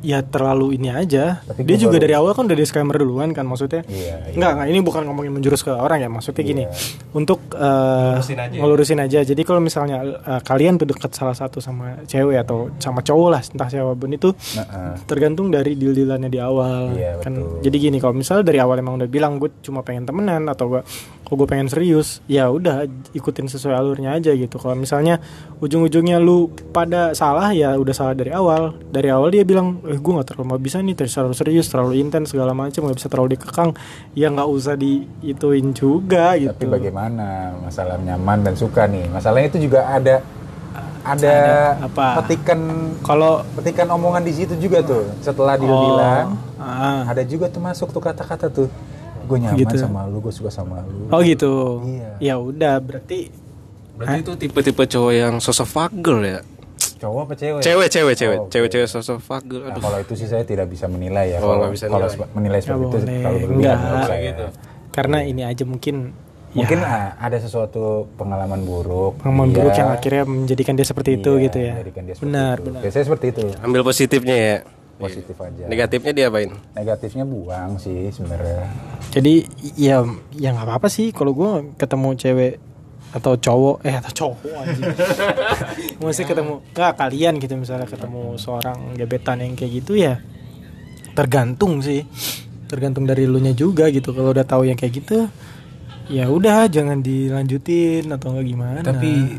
ya 0.00 0.20
terlalu 0.20 0.74
ini 0.74 0.88
aja. 0.88 1.40
Tapi 1.42 1.60
Dia 1.62 1.76
juga 1.76 1.96
baru- 1.96 2.02
dari 2.02 2.14
awal 2.14 2.32
kan 2.32 2.44
udah 2.44 2.56
disclaimer 2.56 2.96
duluan 2.96 3.30
kan 3.30 3.44
maksudnya. 3.44 3.84
Iya, 3.84 3.96
iya. 4.26 4.34
Enggak, 4.34 4.50
enggak 4.54 4.68
ini 4.68 4.80
bukan 4.80 5.02
ngomongin 5.04 5.32
menjurus 5.32 5.60
ke 5.60 5.70
orang 5.70 5.98
ya, 5.98 6.08
maksudnya 6.08 6.40
gini. 6.40 6.64
Iya. 6.64 6.72
Untuk 7.12 7.40
eh, 7.52 8.16
ngelurusin 8.52 8.98
aja. 8.98 9.20
Jadi 9.20 9.42
kalau 9.42 9.58
misalnya 9.58 10.00
eh, 10.02 10.40
kalian 10.40 10.76
tuh 10.76 10.86
dekat 10.86 11.10
salah 11.10 11.32
satu 11.32 11.58
sama 11.58 12.00
cewek 12.04 12.40
atau 12.40 12.72
sama 12.76 13.00
cowok 13.00 13.28
lah, 13.28 13.42
entah 13.42 13.68
siapa 13.68 13.92
pun 13.92 14.08
itu 14.08 14.32
Nah, 14.50 14.66
ah. 14.66 14.94
tergantung 15.04 15.48
dari 15.48 15.74
deal-dealannya 15.74 16.26
di 16.26 16.38
awal 16.38 16.92
Iya, 16.92 17.18
kan 17.18 17.32
betul. 17.32 17.60
jadi 17.62 17.76
gini 17.78 17.96
kalau 17.98 18.14
misalnya 18.14 18.42
dari 18.42 18.58
awal 18.58 18.76
emang 18.76 18.96
udah 18.96 19.06
bilang 19.06 19.36
gue 19.36 19.52
cuma 19.60 19.80
pengen 19.80 20.02
temenan 20.02 20.46
atau 20.46 20.66
gue 20.68 20.82
kok 21.20 21.34
gue 21.34 21.46
pengen 21.46 21.66
serius 21.66 22.18
ya 22.26 22.48
udah 22.48 22.84
ikutin 23.12 23.46
sesuai 23.46 23.70
alurnya 23.72 24.14
aja 24.14 24.32
gitu 24.32 24.56
kalau 24.56 24.74
misalnya 24.74 25.22
ujung-ujungnya 25.58 26.18
lu 26.18 26.46
pada 26.70 27.12
salah 27.12 27.50
ya 27.50 27.74
udah 27.74 27.92
salah 27.92 28.14
dari 28.14 28.30
awal 28.30 28.74
dari 28.84 29.08
awal 29.08 29.28
dia 29.28 29.42
bilang 29.42 29.78
eh 29.90 29.98
gue 29.98 30.12
nggak 30.14 30.28
terlalu 30.30 30.62
bisa 30.62 30.78
nih 30.78 30.94
terlalu 30.94 31.34
serius 31.34 31.66
terlalu 31.66 31.98
intens 31.98 32.30
segala 32.30 32.54
macam 32.54 32.86
nggak 32.86 32.94
bisa 32.94 33.10
terlalu 33.10 33.34
dikekang 33.34 33.70
ya 34.14 34.30
nggak 34.30 34.46
usah 34.46 34.74
diituin 34.74 35.74
juga 35.74 36.38
gitu 36.38 36.54
Tapi 36.54 36.70
bagaimana 36.70 37.26
masalah 37.58 37.98
nyaman 37.98 38.38
dan 38.40 38.54
suka 38.54 38.86
nih? 38.86 39.10
Masalahnya 39.10 39.50
itu 39.50 39.66
juga 39.66 39.82
ada 39.84 40.22
ada, 41.00 41.34
apa? 41.80 42.20
petikan 42.20 42.60
kalau 43.00 43.40
petikan 43.56 43.88
omongan 43.88 44.20
di 44.20 44.30
situ 44.30 44.52
juga 44.54 44.78
tuh. 44.80 45.08
Setelah 45.18 45.56
dia 45.56 45.66
bilang, 45.66 46.36
ah, 46.56 47.08
ada 47.08 47.24
juga 47.24 47.48
tuh 47.48 47.58
masuk 47.58 47.88
tuh 47.88 47.98
kata-kata 47.98 48.46
tuh. 48.46 48.68
Gue 49.24 49.40
nyaman 49.40 49.58
Gitu. 49.58 49.80
sama 49.80 50.04
lu, 50.04 50.20
gue 50.20 50.30
suka 50.30 50.52
sama 50.52 50.84
lu. 50.84 51.08
oh 51.08 51.20
gitu 51.20 51.80
Iya. 51.82 52.10
ya 52.20 52.34
udah 52.36 52.78
berarti 52.78 53.32
Berarti 53.96 54.18
itu 54.22 54.32
tipe-tipe 54.38 54.84
cowok 54.86 55.12
yang 55.12 55.34
sosok 55.38 55.66
fagel 55.66 56.18
ya. 56.22 56.40
Cowok 57.00 57.20
apa 57.22 57.34
cewek? 57.34 57.60
Cewek, 57.60 57.88
cewek, 57.88 58.14
cewek, 58.14 58.36
Oh, 58.36 58.44
oke. 58.44 58.52
cewek-cewek 58.52 58.86
sosok 58.86 59.18
fagel. 59.18 59.60
Nah, 59.62 59.72
Aduh. 59.72 59.80
kalau 59.80 59.98
itu 59.98 60.12
sih 60.14 60.28
saya 60.28 60.44
tidak 60.44 60.68
bisa 60.68 60.84
menilai 60.84 61.32
ya. 61.32 61.38
Oh, 61.38 61.56
kalau 61.56 61.68
bisa 61.68 61.88
kalau 61.88 62.04
nilai. 62.04 62.12
seba- 62.12 62.30
menilai 62.30 62.60
seperti 62.60 62.84
itu 62.84 62.98
kalau 63.16 63.38
berlebihan 63.40 63.78
enggak 63.80 64.04
saya. 64.06 64.20
gitu. 64.26 64.46
karena 64.90 65.18
ini 65.22 65.42
aja 65.42 65.64
mungkin 65.64 65.96
Mungkin 66.50 66.78
ya, 66.78 66.90
ah, 66.90 67.08
ada 67.16 67.38
sesuatu 67.38 67.82
pengalaman 68.16 68.60
buruk. 68.60 69.16
pengalaman 69.16 69.48
Iya. 69.48 69.56
buruk 69.56 69.72
yang 69.72 69.90
akhirnya 69.92 70.24
menjadikan 70.26 70.74
dia 70.74 70.82
seperti 70.84 71.10
itu 71.14 71.30
Iya, 71.32 71.44
gitu 71.46 71.58
ya 71.58 71.72
menjadikan 71.72 72.02
dia 72.02 72.12
seperti 72.12 72.26
benar 72.28 72.54
itu. 72.54 72.64
benar 72.66 72.80
Biasanya 72.82 73.04
seperti 73.06 73.26
itu. 73.30 73.44
Ambil 73.60 73.80
positifnya 73.82 74.36
ya. 74.36 74.56
Positif 74.98 75.36
aja. 75.38 75.62
Negatifnya 75.64 76.12
diapain? 76.12 76.50
Negatifnya 76.70 77.24
buang 77.24 77.70
sih 77.76 78.10
sebenarnya. 78.10 78.66
jadi 79.08 79.34
ya 79.74 79.96
ya 80.32 80.48
nggak 80.50 80.66
apa 80.66 80.74
apa 80.76 80.88
sih 80.88 81.08
kalau 81.08 81.32
gue 81.32 81.50
ketemu 81.74 82.08
cewek 82.14 82.52
atau 83.10 83.34
cowok. 83.34 83.82
Eh 83.82 83.94
atau 83.94 84.12
cowok 84.12 84.54
anjing. 84.62 84.90
Masih 86.02 86.24
ketemu 86.26 86.62
nggak 86.72 86.92
kalian 86.96 87.34
gitu 87.38 87.54
misalnya 87.58 87.86
ketemu 87.90 88.38
seorang 88.38 88.94
gebetan 88.94 89.42
yang 89.42 89.54
kayak 89.58 89.82
gitu 89.82 89.98
ya 89.98 90.22
tergantung 91.14 91.82
sih. 91.82 92.06
Tergantung 92.70 93.02
dari 93.04 93.26
lu 93.26 93.42
nya 93.42 93.50
juga 93.50 93.90
gitu. 93.90 94.14
Kalau 94.14 94.30
udah 94.30 94.46
tahu 94.46 94.70
yang 94.70 94.78
kayak 94.78 95.02
gitu 95.02 95.26
ya 96.10 96.26
udah 96.26 96.66
jangan 96.66 96.98
dilanjutin 96.98 98.10
atau 98.10 98.34
enggak 98.34 98.46
gimana. 98.50 98.78
Tapi 98.82 99.38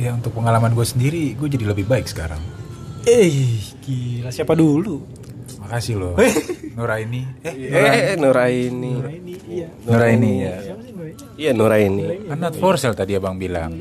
ya 0.00 0.16
untuk 0.16 0.32
pengalaman 0.32 0.72
gue 0.72 0.84
sendiri, 0.84 1.36
gue 1.36 1.48
jadi 1.48 1.68
lebih 1.68 1.84
baik 1.84 2.08
sekarang. 2.08 2.40
eh 3.06 3.30
gila 3.86 4.34
siapa 4.34 4.58
dulu 4.58 4.98
Makasih 5.66 5.94
loh. 5.96 6.14
Nuraini. 6.72 7.22
Eh, 7.42 7.54
Eh, 7.74 8.14
Nuraini. 8.14 8.92
ini 8.96 9.34
iya 9.48 9.66
Nuraini 9.82 10.32
ya. 10.40 10.54
siapa 10.62 10.80
sih 10.80 10.92
gue 10.92 11.08
Iya, 11.36 11.50
Nuraini. 11.52 12.04
Kan 12.24 12.38
not 12.38 12.54
for 12.54 12.74
sale 12.76 12.94
tadi 12.94 13.12
abang 13.12 13.34
bilang. 13.34 13.74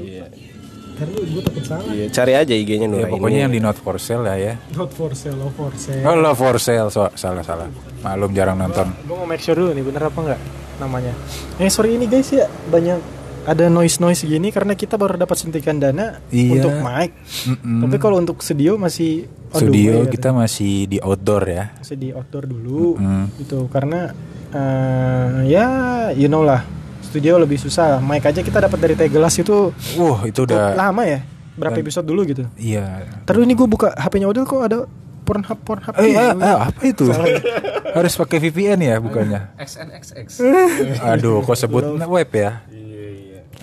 Gue 0.96 1.42
takut 1.42 1.60
salah 1.62 1.92
Iya, 1.92 2.08
cari 2.10 2.34
aja 2.34 2.54
IG-nya 2.54 2.82
Ya, 2.82 2.88
Nuraini. 2.88 3.12
pokoknya 3.12 3.40
yang 3.44 3.52
di 3.52 3.60
not 3.60 3.76
for 3.76 3.96
sale 3.98 4.24
lah 4.24 4.36
ya. 4.36 4.56
not 4.74 4.90
for 4.90 5.12
sale 5.12 5.36
love 5.36 5.52
for 5.54 5.70
sale 5.76 6.02
Oh, 6.02 6.16
love 6.16 6.36
for 6.36 6.56
sale. 6.58 6.88
So, 6.88 7.12
salah 7.14 7.44
salah. 7.44 7.68
Maklum 8.00 8.32
jarang 8.32 8.58
nonton. 8.58 8.88
gue 9.00 9.14
mau 9.14 9.26
make 9.26 9.40
sure 9.40 9.54
dulu 9.54 9.70
nih 9.72 9.84
bener 9.84 10.04
apa 10.04 10.20
enggak 10.22 10.42
namanya 10.76 11.14
eh 11.56 11.68
sorry 11.68 11.96
ini 11.96 12.04
guys 12.04 12.28
ya 12.30 12.46
banyak 12.68 13.00
ada 13.46 13.70
noise 13.70 13.98
noise 13.98 14.22
gini 14.22 14.50
karena 14.50 14.74
kita 14.74 14.98
baru 14.98 15.16
dapat 15.16 15.38
suntikan 15.38 15.78
dana 15.78 16.18
Iya. 16.28 16.58
untuk 16.58 16.74
mic 16.76 17.14
Mm-mm. 17.46 17.80
tapi 17.86 17.96
kalau 17.98 18.18
untuk 18.18 18.42
studio 18.42 18.76
masih 18.76 19.30
on 19.50 19.60
the 19.62 19.70
Studio 19.70 19.92
way, 20.02 20.10
kita 20.10 20.30
masih 20.30 20.74
di 20.86 20.98
outdoor 21.00 21.44
ya. 21.46 21.64
masih 21.78 21.96
di 21.96 22.10
outdoor 22.10 22.46
dulu 22.46 22.98
Mm. 22.98 23.26
gitu 23.40 23.70
karena 23.70 24.12
eh, 24.50 25.30
ya 25.48 25.68
you 26.12 26.26
know 26.26 26.42
lah 26.42 26.66
studio 27.02 27.38
lebih 27.38 27.56
susah 27.56 28.02
mic 28.02 28.26
aja 28.26 28.42
kita 28.42 28.60
dapat 28.60 28.78
dari 28.78 28.94
teh 28.94 29.08
gelas 29.08 29.38
itu 29.38 29.72
Wah, 29.96 30.26
itu 30.26 30.44
udah 30.44 30.74
lama 30.74 31.06
ya 31.06 31.22
berapa 31.56 31.80
episode 31.80 32.04
dulu 32.04 32.28
gitu 32.28 32.44
iya. 32.60 33.08
Terus 33.24 33.48
ini 33.48 33.56
gue 33.56 33.64
buka 33.64 33.96
HP-nya 33.96 34.28
Odil 34.28 34.44
kok 34.44 34.60
ada 34.60 34.84
Pornhub 35.26 35.60
Pornhub 35.64 35.96
Eh, 35.98 36.14
ah, 36.14 36.36
ah, 36.36 36.58
apa 36.70 36.82
itu? 36.86 37.08
Harus 37.10 38.14
pakai 38.14 38.38
VPN 38.38 38.78
ya 38.78 38.96
bukannya? 39.02 39.56
XNXX. 39.58 40.44
Aduh, 41.16 41.42
kok 41.42 41.58
sebut 41.58 41.82
web 41.98 42.30
ya? 42.30 42.62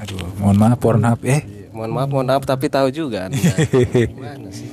Aduh, 0.03 0.19
mohon 0.37 0.57
maaf 0.57 0.77
Pornhub 0.77 1.21
eh. 1.23 1.41
Mohon 1.71 1.91
maaf, 1.93 2.09
mohon 2.11 2.27
maaf 2.27 2.43
tapi 2.45 2.67
tahu 2.67 2.91
juga 2.91 3.27
Anda. 3.27 3.39
Gimana 3.39 4.51
sih? 4.51 4.69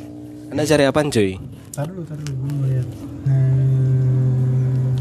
Anda 0.50 0.64
cari 0.66 0.84
apaan, 0.84 1.08
cuy? 1.08 1.38
Taruh 1.70 1.94
dulu, 1.94 2.04
taruh 2.04 2.24
dulu, 2.24 2.36
gue 2.36 2.50
mau 2.50 2.66
lihat. 2.66 2.88
Hmm, 3.24 4.96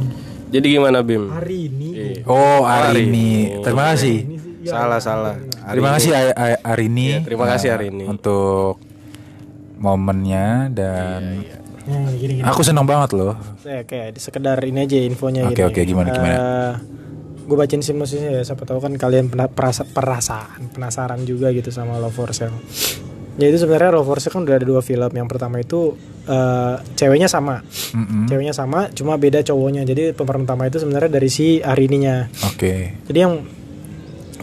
Jadi 0.48 0.66
gimana, 0.70 0.98
Bim? 1.00 1.24
hari 1.28 1.66
ini 1.66 1.88
Oh, 2.22 2.62
Arini. 2.62 3.56
Terima 3.58 3.90
kasih. 3.90 4.16
ini 4.22 4.36
sih, 4.36 4.52
ya, 4.60 4.60
Oh, 4.60 4.62
iya. 4.62 4.70
Salah, 4.70 5.00
salah. 5.00 5.34
Hari 5.58 5.74
Terima 5.74 5.88
ini- 5.88 5.96
kasih 5.96 6.10
A- 6.12 6.36
A- 6.36 6.60
Arini. 6.66 7.06
Iya, 7.08 7.18
terima 7.22 7.44
kasih, 7.46 7.68
eh, 7.68 7.74
Arini. 7.74 8.04
Untuk 8.04 8.74
momennya 9.78 10.46
dan 10.68 11.20
Nah, 11.82 12.12
gini 12.12 12.36
gini. 12.36 12.44
aku 12.44 12.60
seneng 12.60 12.84
banget 12.84 13.10
loh. 13.12 13.32
Saya 13.58 13.80
kayak 13.82 14.16
sekedar 14.18 14.60
ini 14.60 14.84
aja 14.84 14.96
infonya 15.00 15.40
Oke, 15.42 15.56
gini. 15.56 15.66
oke, 15.66 15.80
gimana, 15.82 16.08
gimana? 16.10 16.36
Gue 17.48 17.56
bacain 17.56 17.80
sinopsisnya 17.80 18.28
ya, 18.36 18.42
siapa 18.44 18.68
tahu 18.68 18.76
kan 18.76 18.92
kalian 18.92 19.32
pernah 19.32 19.48
perasa, 19.48 19.88
perasaan, 19.88 20.68
penasaran 20.68 21.24
juga 21.24 21.48
gitu 21.48 21.72
sama 21.72 21.96
Love 21.96 22.12
for 22.12 22.28
Sale. 22.36 22.52
Ya 23.40 23.48
itu 23.48 23.56
sebenarnya 23.56 23.96
Love 23.96 24.04
for 24.04 24.20
Sale 24.20 24.36
kan 24.36 24.42
udah 24.44 24.54
ada 24.60 24.66
dua 24.68 24.84
film. 24.84 25.08
Yang 25.08 25.28
pertama 25.32 25.56
itu 25.56 25.96
eh, 26.28 26.76
ceweknya 26.92 27.24
sama, 27.24 27.64
Mm-mm. 27.96 28.28
ceweknya 28.28 28.52
sama, 28.52 28.92
cuma 28.92 29.16
beda 29.16 29.40
cowoknya. 29.40 29.88
Jadi 29.88 30.12
pemeran 30.12 30.44
utama 30.44 30.68
itu 30.68 30.76
sebenarnya 30.76 31.08
dari 31.08 31.32
si 31.32 31.64
Arininya. 31.64 32.28
Oke. 32.52 33.00
Jadi 33.08 33.18
yang 33.18 33.34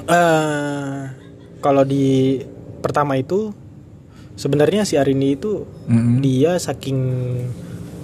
eh 0.05 0.97
kalau 1.61 1.85
di 1.85 2.41
pertama 2.81 3.17
itu 3.17 3.49
sebenarnya 4.33 4.85
si 4.85 4.97
Arini 4.97 5.33
itu 5.33 5.65
Mm-mm. 5.85 6.21
dia 6.21 6.57
saking 6.57 6.97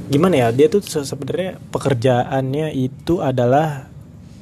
gimana 0.10 0.36
ya 0.36 0.48
dia 0.52 0.68
tuh 0.68 0.82
se- 0.82 1.06
sebenarnya 1.06 1.62
pekerjaannya 1.72 2.74
itu 2.74 3.22
adalah 3.22 3.91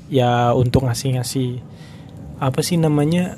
ya 0.10 0.52
untuk 0.52 0.84
ngasih-ngasih 0.84 1.62
apa 2.38 2.60
sih 2.60 2.76
namanya 2.76 3.38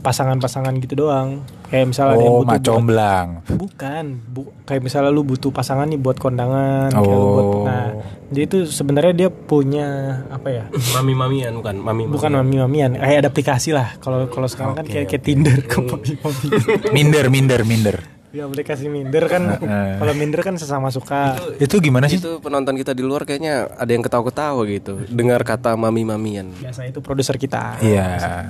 pasangan-pasangan 0.00 0.72
gitu 0.78 0.96
doang 0.98 1.44
kayak 1.66 1.86
misalnya 1.86 2.12
ada 2.12 2.22
yang 2.22 2.32
Oh, 2.32 2.40
butuh 2.40 2.48
buat- 2.48 2.56
macomblang. 2.58 3.28
bukan 3.52 4.04
bu, 4.26 4.40
kayak 4.64 4.80
misalnya 4.80 5.10
lu 5.10 5.22
butuh 5.22 5.50
pasangan 5.50 5.86
nih 5.86 5.96
buat 5.96 6.16
kondangan 6.16 6.88
kayak 6.90 7.04
lu 7.06 7.28
buat, 7.30 7.46
Oh. 7.46 7.62
nah 7.62 7.86
jadi 8.28 8.42
itu 8.42 8.58
sebenarnya 8.66 9.12
dia 9.14 9.28
punya 9.28 9.86
apa 10.28 10.48
ya 10.50 10.64
mami 10.94 11.12
mamian 11.12 11.52
bukan 11.52 11.74
mami 11.78 12.02
bukan 12.06 12.30
mami-mamian 12.34 12.96
kayak 12.96 13.18
ada 13.18 13.28
aplikasi 13.28 13.70
lah 13.70 13.94
kalau 13.98 14.24
kalau 14.26 14.46
sekarang 14.46 14.72
kan 14.74 14.82
Oke, 14.82 14.92
kayak 14.94 15.06
kayak 15.06 15.20
oke. 15.20 15.28
Tinder 15.28 15.58
ke 15.62 15.78
mami-mami 15.78 16.46
Minder, 16.90 17.24
minder, 17.28 17.60
minder. 17.62 17.96
Ya 18.30 18.44
aplikasi 18.44 18.86
minder 18.86 19.26
kan 19.26 19.42
Heeh. 19.56 19.98
kalau 19.98 20.12
minder 20.12 20.40
kan 20.40 20.54
sesama 20.54 20.88
suka 20.88 21.34
Itu 21.56 21.78
gimana 21.78 22.06
sih? 22.06 22.16
itu 22.16 22.38
penonton 22.38 22.74
kita 22.74 22.90
di 22.90 23.00
luar 23.00 23.22
kayaknya 23.22 23.66
ada 23.68 23.88
yang 23.88 24.00
ketawa-ketawa 24.00 24.62
gitu 24.64 25.02
dengar 25.04 25.42
kata 25.42 25.74
mami 25.74 26.02
mamian 26.02 26.50
biasa 26.54 26.86
itu 26.86 26.98
produser 26.98 27.34
kita 27.34 27.78
Iya. 27.80 28.46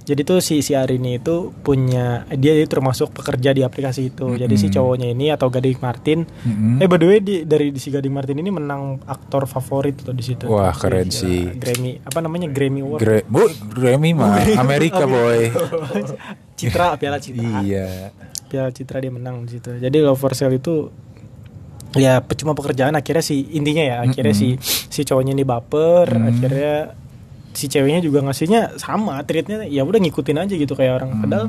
jadi 0.00 0.22
tuh 0.22 0.38
si 0.38 0.60
si 0.60 0.70
Arini 0.72 1.18
itu 1.18 1.50
punya 1.56 2.22
dia 2.30 2.54
itu 2.54 2.70
termasuk 2.70 3.10
pekerja 3.10 3.50
di 3.50 3.60
aplikasi 3.60 4.08
itu 4.08 4.38
jadi 4.38 4.54
si 4.54 4.70
cowoknya 4.70 5.10
ini 5.10 5.28
atau 5.28 5.50
Gading 5.50 5.82
Martin 5.82 6.22
Mm-mm. 6.22 6.78
eh 6.78 6.86
by 6.86 6.94
the 6.94 7.06
way 7.08 7.18
di, 7.18 7.42
dari 7.42 7.74
si 7.74 7.90
Gading 7.90 8.14
Martin 8.14 8.38
ini 8.38 8.46
menang 8.48 9.02
aktor 9.02 9.44
favorit 9.44 9.98
loh 10.00 10.14
di 10.14 10.22
situ 10.22 10.46
Wah, 10.46 10.70
keren 10.70 11.10
Gila, 11.10 11.18
sih. 11.18 11.50
Grammy 11.52 11.98
apa 11.98 12.18
namanya 12.20 12.46
Grammy 12.46 12.80
Award 12.80 13.02
Gre 13.02 13.18
Bu, 13.26 13.42
Grammy 13.68 14.14
mah 14.14 14.38
Amerika 14.56 15.02
boy. 15.04 15.50
Citra 16.56 16.94
Piala 16.94 17.18
Citra 17.18 17.60
iya. 17.60 18.14
Piala 18.56 18.72
Citra 18.72 19.04
dia 19.04 19.12
menang 19.12 19.44
di 19.44 19.60
situ. 19.60 19.76
Jadi 19.76 20.00
Love 20.00 20.16
for 20.16 20.32
Sale 20.32 20.56
itu 20.56 20.88
ya 21.92 22.24
cuma 22.24 22.56
pekerjaan. 22.56 22.96
Akhirnya 22.96 23.20
si 23.20 23.52
intinya 23.52 23.84
ya 23.84 23.96
akhirnya 24.00 24.32
si 24.32 24.56
si 24.64 25.04
cowoknya 25.04 25.36
ini 25.36 25.44
baper 25.44 26.08
akhirnya 26.08 26.96
si 27.52 27.68
ceweknya 27.68 28.00
juga 28.00 28.24
ngasihnya 28.24 28.80
sama 28.80 29.20
treatnya 29.28 29.68
ya 29.68 29.84
udah 29.84 30.00
ngikutin 30.00 30.40
aja 30.40 30.54
gitu 30.56 30.72
kayak 30.72 31.04
orang. 31.04 31.20
Padahal 31.20 31.46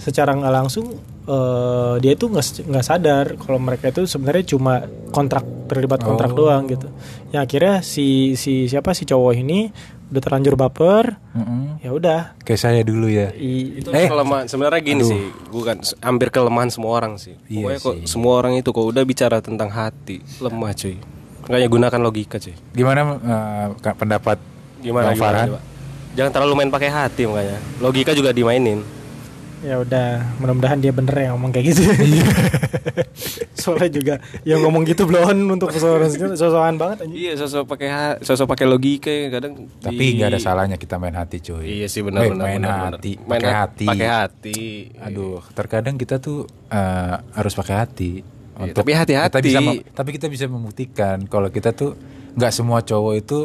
secara 0.00 0.32
nggak 0.32 0.54
langsung 0.64 0.96
eh, 1.28 1.94
dia 2.00 2.12
itu 2.16 2.24
nggak 2.32 2.84
sadar 2.84 3.36
kalau 3.36 3.60
mereka 3.60 3.92
itu 3.92 4.08
sebenarnya 4.08 4.56
cuma 4.56 4.88
kontrak 5.12 5.44
terlibat 5.68 6.00
kontrak 6.00 6.32
doang 6.32 6.64
gitu. 6.72 6.88
Yang 7.36 7.42
akhirnya 7.44 7.74
si 7.84 8.32
si 8.40 8.64
siapa 8.64 8.96
si 8.96 9.04
cowok 9.04 9.36
ini 9.36 9.68
udah 10.10 10.20
terlanjur 10.20 10.54
baper 10.54 11.14
Mm-mm. 11.30 11.78
ya 11.78 11.90
udah 11.90 12.20
Kayak 12.40 12.60
saya 12.60 12.80
dulu 12.80 13.06
ya. 13.06 13.30
i- 13.32 13.78
itu 13.78 13.88
Eh. 13.88 14.06
kelemahan 14.06 14.44
sebenarnya 14.44 14.80
gini 14.80 15.02
sih 15.02 15.22
bukan 15.48 15.80
s- 15.80 15.94
hampir 15.98 16.28
kelemahan 16.28 16.66
semua 16.66 16.94
orang 16.94 17.14
sih 17.14 17.38
Iya 17.44 17.62
pokoknya 17.64 17.78
kok 17.80 17.94
sih. 17.96 18.06
semua 18.06 18.32
orang 18.36 18.52
itu 18.54 18.68
kok 18.68 18.82
udah 18.84 19.02
bicara 19.02 19.38
tentang 19.38 19.68
hati 19.68 20.18
lemah 20.36 20.72
cuy 20.72 20.98
makanya 21.42 21.68
gunakan 21.68 22.00
logika 22.00 22.36
cuy 22.36 22.54
Gimana 22.70 23.00
eh, 23.16 23.66
Kak, 23.76 23.94
pendapat 23.96 24.38
gimana, 24.78 25.06
Bang 25.06 25.14
gimana 25.14 25.30
Farhan? 25.32 25.46
coba? 25.48 25.60
jangan 26.10 26.30
terlalu 26.32 26.52
main 26.56 26.70
pakai 26.70 26.90
hati 26.90 27.22
makanya 27.24 27.58
logika 27.78 28.10
juga 28.10 28.30
dimainin 28.30 28.82
ya 29.60 29.76
udah 29.76 30.06
mudah-mudahan 30.36 30.78
dia 30.78 30.88
bener 30.90 31.12
yang 31.14 31.32
ngomong 31.34 31.50
kayak 31.50 31.66
gitu 31.68 31.84
soalnya 33.54 33.90
juga 33.90 34.14
yang 34.42 34.64
ngomong 34.64 34.82
gitu 34.84 35.04
belum 35.04 35.52
untuk 35.52 35.68
sosokan 35.74 36.08
sosokan 36.32 36.74
banget 36.76 37.04
anjing 37.04 37.20
iya 37.20 37.32
sosok 37.36 37.68
pakai 37.68 37.88
sosok 38.20 38.48
pakai 38.48 38.64
logika 38.64 39.10
ya 39.10 39.28
kadang 39.30 39.68
Tapi 39.78 40.00
di- 40.00 40.12
nggak 40.16 40.28
ada 40.30 40.40
salahnya 40.40 40.76
kita 40.76 40.96
main 40.96 41.12
hati 41.12 41.38
cuy. 41.38 41.64
iya 41.66 41.86
sih 41.86 42.00
benar 42.00 42.24
Eh, 42.24 42.30
benar 42.30 42.44
main 42.46 42.62
hati, 42.64 43.12
main 43.18 43.36
pakai 43.36 43.50
ha- 43.50 43.60
hati. 43.62 43.86
pakai 43.86 44.08
hati 44.08 44.60
Aduh, 44.98 45.44
terkadang 45.50 45.94
kita 45.94 46.16
tuh 46.16 46.44
eh, 46.66 47.14
harus 47.30 47.52
pakai 47.52 47.76
hati. 47.76 48.12
Iya, 48.56 48.72
tapi 48.72 48.92
hati-hati. 48.92 49.32
Kita 49.32 49.40
bisa 49.42 49.60
tapi 49.90 50.10
kita 50.12 50.26
bisa 50.28 50.44
membuktikan 50.44 51.24
kalau 51.24 51.48
kita 51.48 51.72
tuh 51.72 51.96
nggak 52.32 52.52
semua 52.54 52.80
cowok 52.80 53.14
itu 53.14 53.38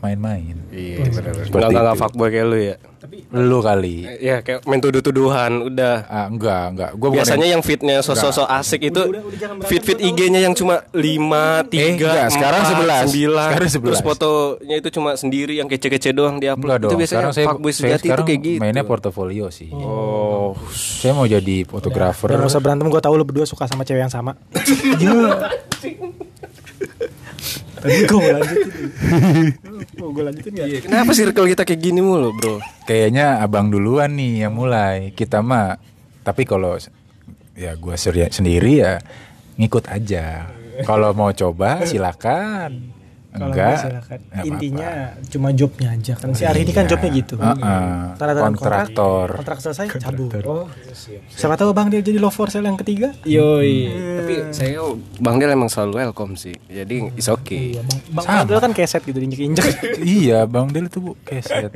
main-main. 0.00 0.56
iya 0.68 1.00
benar 1.06 1.32
nggak 1.44 1.70
nggak 1.70 1.98
fuckboy 1.98 2.28
kayak 2.28 2.46
lu 2.46 2.58
ya 2.58 2.76
Lu 3.32 3.58
kali. 3.58 4.04
Eh, 4.04 4.18
ya 4.22 4.36
kayak 4.38 4.62
main 4.62 4.76
tuduh-tuduhan 4.76 5.64
udah 5.64 6.04
Ah, 6.04 6.26
enggak, 6.28 6.64
enggak. 6.70 6.90
Gua 6.94 7.08
Biasanya 7.12 7.48
yang 7.48 7.60
fitnya 7.60 7.98
sosok-sosok 7.98 8.44
asik 8.52 8.80
itu 8.86 9.02
fit-fit 9.64 9.96
IG-nya 9.98 10.40
yang 10.40 10.52
cuma 10.52 10.84
5, 10.92 11.64
3, 11.64 11.96
enggak, 11.96 12.28
sekarang 12.28 12.62
11. 12.62 13.08
9 13.08 13.32
Sekarang 13.48 13.70
11. 13.72 13.88
Terus 13.88 14.00
fotonya 14.02 14.76
itu 14.76 14.88
cuma 14.92 15.10
sendiri 15.16 15.56
yang 15.56 15.66
kece-kece 15.66 16.12
doang 16.12 16.36
di 16.36 16.46
Enggak 16.46 16.60
upload. 16.60 16.78
Itu 16.78 16.86
dong. 16.86 17.00
biasanya 17.00 17.08
Sekarang 17.08 17.32
saya, 17.32 17.46
fuckboy 17.48 17.72
saya 17.72 17.80
sejati 17.96 18.06
itu 18.06 18.22
kayak 18.22 18.40
gitu. 18.42 18.60
mainnya 18.60 18.84
portofolio 18.84 19.46
sih. 19.48 19.72
Oh, 19.72 20.52
Saya 20.68 21.16
mau 21.16 21.24
jadi 21.24 21.64
fotografer. 21.64 22.28
Udah 22.28 22.36
gak 22.38 22.52
usah 22.52 22.60
berantem 22.60 22.86
gue 22.86 23.00
tahu 23.00 23.14
lu 23.16 23.24
berdua 23.24 23.48
suka 23.48 23.64
sama 23.64 23.82
cewek 23.82 24.02
yang 24.02 24.12
sama 24.12 24.36
Tadi 27.82 27.98
gue 28.06 28.14
mau 28.14 28.30
lanjutin 28.32 28.70
Mau 29.98 30.08
gue 30.10 30.22
lanjutin 30.22 30.52
gak? 30.54 30.66
iya. 30.66 30.78
Kenapa 30.80 31.10
circle 31.12 31.50
kita 31.50 31.62
kayak 31.66 31.80
gini 31.82 31.98
mulu, 31.98 32.30
Bro? 32.32 32.62
Kayaknya 32.86 33.42
abang 33.42 33.68
duluan 33.68 34.14
nih 34.14 34.46
yang 34.46 34.54
mulai. 34.54 35.10
Kita 35.10 35.42
mah 35.42 35.76
tapi 36.22 36.46
kalau 36.46 36.78
ya 37.52 37.74
gua 37.74 37.98
seri- 37.98 38.30
sendiri 38.30 38.78
ya 38.78 39.02
ngikut 39.58 39.90
aja. 39.90 40.46
Kalau 40.86 41.10
mau 41.12 41.34
coba 41.34 41.82
silakan. 41.84 43.01
Kalau 43.32 43.48
Enggak. 43.48 43.76
silakan. 43.80 44.18
Intinya 44.44 44.90
apa-apa. 45.08 45.24
cuma 45.26 45.48
jobnya 45.50 45.88
aja 45.90 46.12
kan 46.12 46.28
Si 46.30 46.44
Ari 46.44 46.60
ini 46.62 46.70
kan 46.70 46.84
Iya. 46.84 46.90
jobnya 46.92 47.10
gitu 47.10 47.34
Heeh. 47.34 47.56
Tanda 48.12 48.32
tangan 48.34 48.52
Kontraktor. 48.52 49.28
kontrak, 49.34 49.58
selesai 49.58 49.86
cabut 49.88 50.28
oh, 50.44 50.68
Siapa 51.26 51.56
tahu 51.56 51.72
bang 51.72 51.88
dia 51.88 52.04
jadi 52.04 52.20
love 52.20 52.30
for 52.30 52.46
sale 52.46 52.68
yang 52.68 52.76
ketiga 52.76 53.16
Yoi. 53.24 53.88
Tapi 54.20 54.34
saya 54.52 54.84
Bang 55.16 55.40
Del 55.40 55.48
emang 55.50 55.66
selalu 55.66 56.04
welcome 56.04 56.36
sih. 56.36 56.52
Jadi 56.62 57.08
it's 57.14 57.26
okay. 57.26 57.72
Iya 57.72 57.80
bang 57.82 57.98
Bang. 58.12 58.24
Adel 58.28 58.58
kan 58.60 58.72
keset 58.72 59.00
gitu 59.00 59.16
injek-injek 59.16 59.64
iya, 60.04 60.44
Bang 60.44 60.68
Del 60.68 60.86
itu 60.86 61.00
bu 61.00 61.16
keset. 61.22 61.72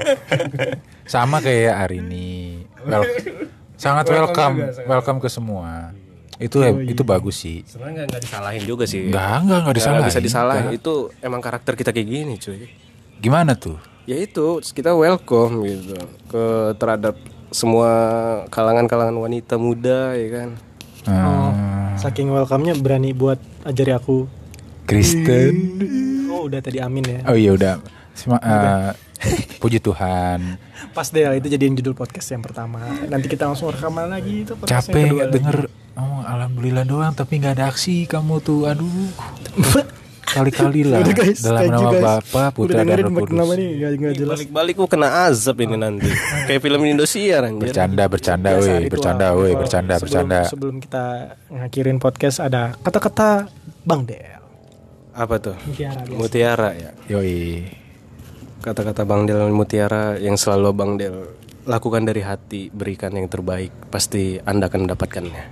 Sama 1.05 1.41
kayak 1.41 1.75
hari 1.79 2.05
ini. 2.05 2.61
Wel- 2.85 3.09
sangat 3.77 4.05
welcome, 4.07 4.61
welcome 4.85 5.19
ke 5.19 5.29
semua. 5.29 5.97
Itu 6.39 6.59
itu 6.83 7.03
bagus 7.03 7.37
sih. 7.39 7.63
Sebenarnya 7.63 7.93
nggak- 7.97 8.09
nggak 8.09 8.23
disalahin 8.23 8.63
juga 8.63 8.85
sih. 8.85 9.07
Enggak, 9.07 9.21
enggak, 9.23 9.41
enggak 9.41 9.61
Nggak 9.63 9.77
disalahin. 9.77 10.07
bisa 10.07 10.21
disalahin. 10.21 10.67
Itu 10.71 10.93
emang 11.19 11.41
karakter 11.41 11.73
kita 11.75 11.91
kayak 11.91 12.07
gini, 12.07 12.35
cuy. 12.37 12.69
Gimana 13.17 13.55
tuh? 13.55 13.77
ya 14.05 14.15
itu 14.15 14.63
kita 14.63 14.95
welcome 14.95 15.67
gitu 15.67 15.99
ke 16.29 16.45
terhadap 16.77 17.19
semua 17.51 17.91
kalangan-kalangan 18.47 19.11
wanita 19.13 19.59
muda 19.59 20.15
ya 20.15 20.29
kan 20.31 20.49
Ah, 21.05 21.51
Saking 21.97 22.31
welcome-nya 22.31 22.75
berani 22.77 23.11
buat 23.11 23.35
ajari 23.63 23.91
aku 23.91 24.31
Kristen. 24.87 25.55
Oh 26.29 26.47
udah 26.47 26.59
tadi 26.61 26.79
amin 26.79 27.03
ya 27.05 27.19
Oh 27.27 27.35
iya 27.35 27.51
udah. 27.53 27.75
Sema- 28.17 28.41
eh, 28.41 28.91
puji 29.59 29.79
Tuhan. 29.79 30.57
Pas 30.91 31.07
deh 31.07 31.25
itu 31.35 31.47
jadiin 31.47 31.73
judul 31.75 31.93
podcast 31.93 32.29
yang 32.29 32.41
pertama 32.41 32.81
Nanti 33.07 33.27
kita 33.27 33.45
langsung 33.45 33.69
rekaman 33.69 34.09
lagi 34.09 34.43
itu 34.43 34.53
yang 34.55 34.67
Capek 34.67 35.09
lagi. 35.11 35.33
denger 35.33 35.59
ngomong 35.93 36.25
alhamdulillah 36.25 36.85
doang 36.85 37.13
tapi 37.13 37.37
nggak 37.37 37.55
ada 37.55 37.69
aksi 37.69 38.05
kamu 38.05 38.41
tuh. 38.41 38.65
Aduh. 38.65 38.89
Kali-kali 40.27 40.83
lah 40.83 41.01
Udah 41.01 41.15
guys, 41.15 41.39
dalam 41.39 41.71
nama 41.71 41.91
guys. 41.93 42.03
Bapa, 42.03 42.45
Putra 42.51 42.83
dan 42.83 42.99
Roh 42.99 43.15
Kudus. 43.15 43.47
nih 43.55 43.71
gak, 43.79 43.91
gak 43.95 44.15
jelas 44.17 44.37
balik-balik 44.37 44.75
gua 44.75 44.89
kena 44.91 45.09
azab 45.25 45.57
ini 45.57 45.77
nanti 45.79 46.11
kayak 46.45 46.61
film 46.61 46.83
Indosiar 46.83 47.47
anjir 47.47 47.71
Bercanda, 47.71 48.05
bercanda, 48.05 48.51
woi, 48.59 48.91
bercanda, 48.91 49.27
woi, 49.33 49.53
bercanda, 49.55 49.95
Sebelum- 49.95 50.03
bercanda. 50.03 50.39
Sebelum 50.45 50.77
kita 50.77 51.05
ngakhirin 51.49 51.97
podcast 51.97 52.43
ada 52.43 52.75
kata-kata 52.77 53.47
Bang 53.81 54.03
Del 54.03 54.43
apa 55.15 55.35
tuh 55.39 55.57
Mutiara. 55.63 56.03
Mutiara 56.11 56.69
ya 56.75 56.91
Yoi. 57.09 57.86
Kata-kata 58.67 59.07
Bang 59.07 59.31
Del 59.31 59.55
Mutiara 59.55 60.19
yang 60.19 60.35
selalu 60.35 60.69
Bang 60.75 60.99
Del 60.99 61.23
lakukan 61.71 62.03
dari 62.03 62.23
hati 62.27 62.67
berikan 62.75 63.15
yang 63.15 63.31
terbaik 63.31 63.71
pasti 63.95 64.43
anda 64.43 64.67
akan 64.67 64.91
mendapatkannya. 64.91 65.45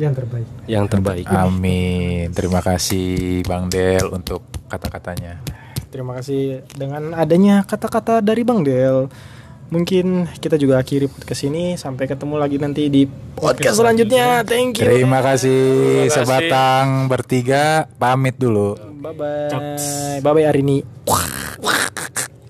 Yang 0.00 0.24
terbaik. 0.24 0.48
Yang 0.64 0.86
terbaik. 0.96 1.26
Amin. 1.28 2.32
Terima 2.32 2.64
kasih 2.64 3.44
Bang 3.44 3.68
Del 3.68 4.08
untuk 4.08 4.40
kata-katanya. 4.72 5.44
Terima 5.92 6.16
kasih. 6.16 6.64
Dengan 6.72 7.12
adanya 7.12 7.68
kata-kata 7.68 8.24
dari 8.24 8.42
Bang 8.48 8.64
Del 8.64 9.12
mungkin 9.68 10.24
kita 10.40 10.56
juga 10.56 10.80
akhiri 10.80 11.12
podcast 11.12 11.44
ini. 11.44 11.76
Sampai 11.76 12.08
ketemu 12.08 12.40
lagi 12.40 12.56
nanti 12.56 12.88
di 12.88 13.04
podcast 13.36 13.76
selanjutnya. 13.76 14.40
Thank 14.42 14.80
you. 14.80 14.88
Terima 14.88 15.20
kasih 15.20 15.60
Terima 16.08 16.08
kasih. 16.08 16.16
sebatang 16.16 17.12
bertiga. 17.12 17.92
Pamit 18.00 18.40
dulu. 18.40 18.72
bye 19.04 19.12
bye 19.12 19.52
bye 20.24 20.32
bye 20.32 20.48
Arini 20.48 20.80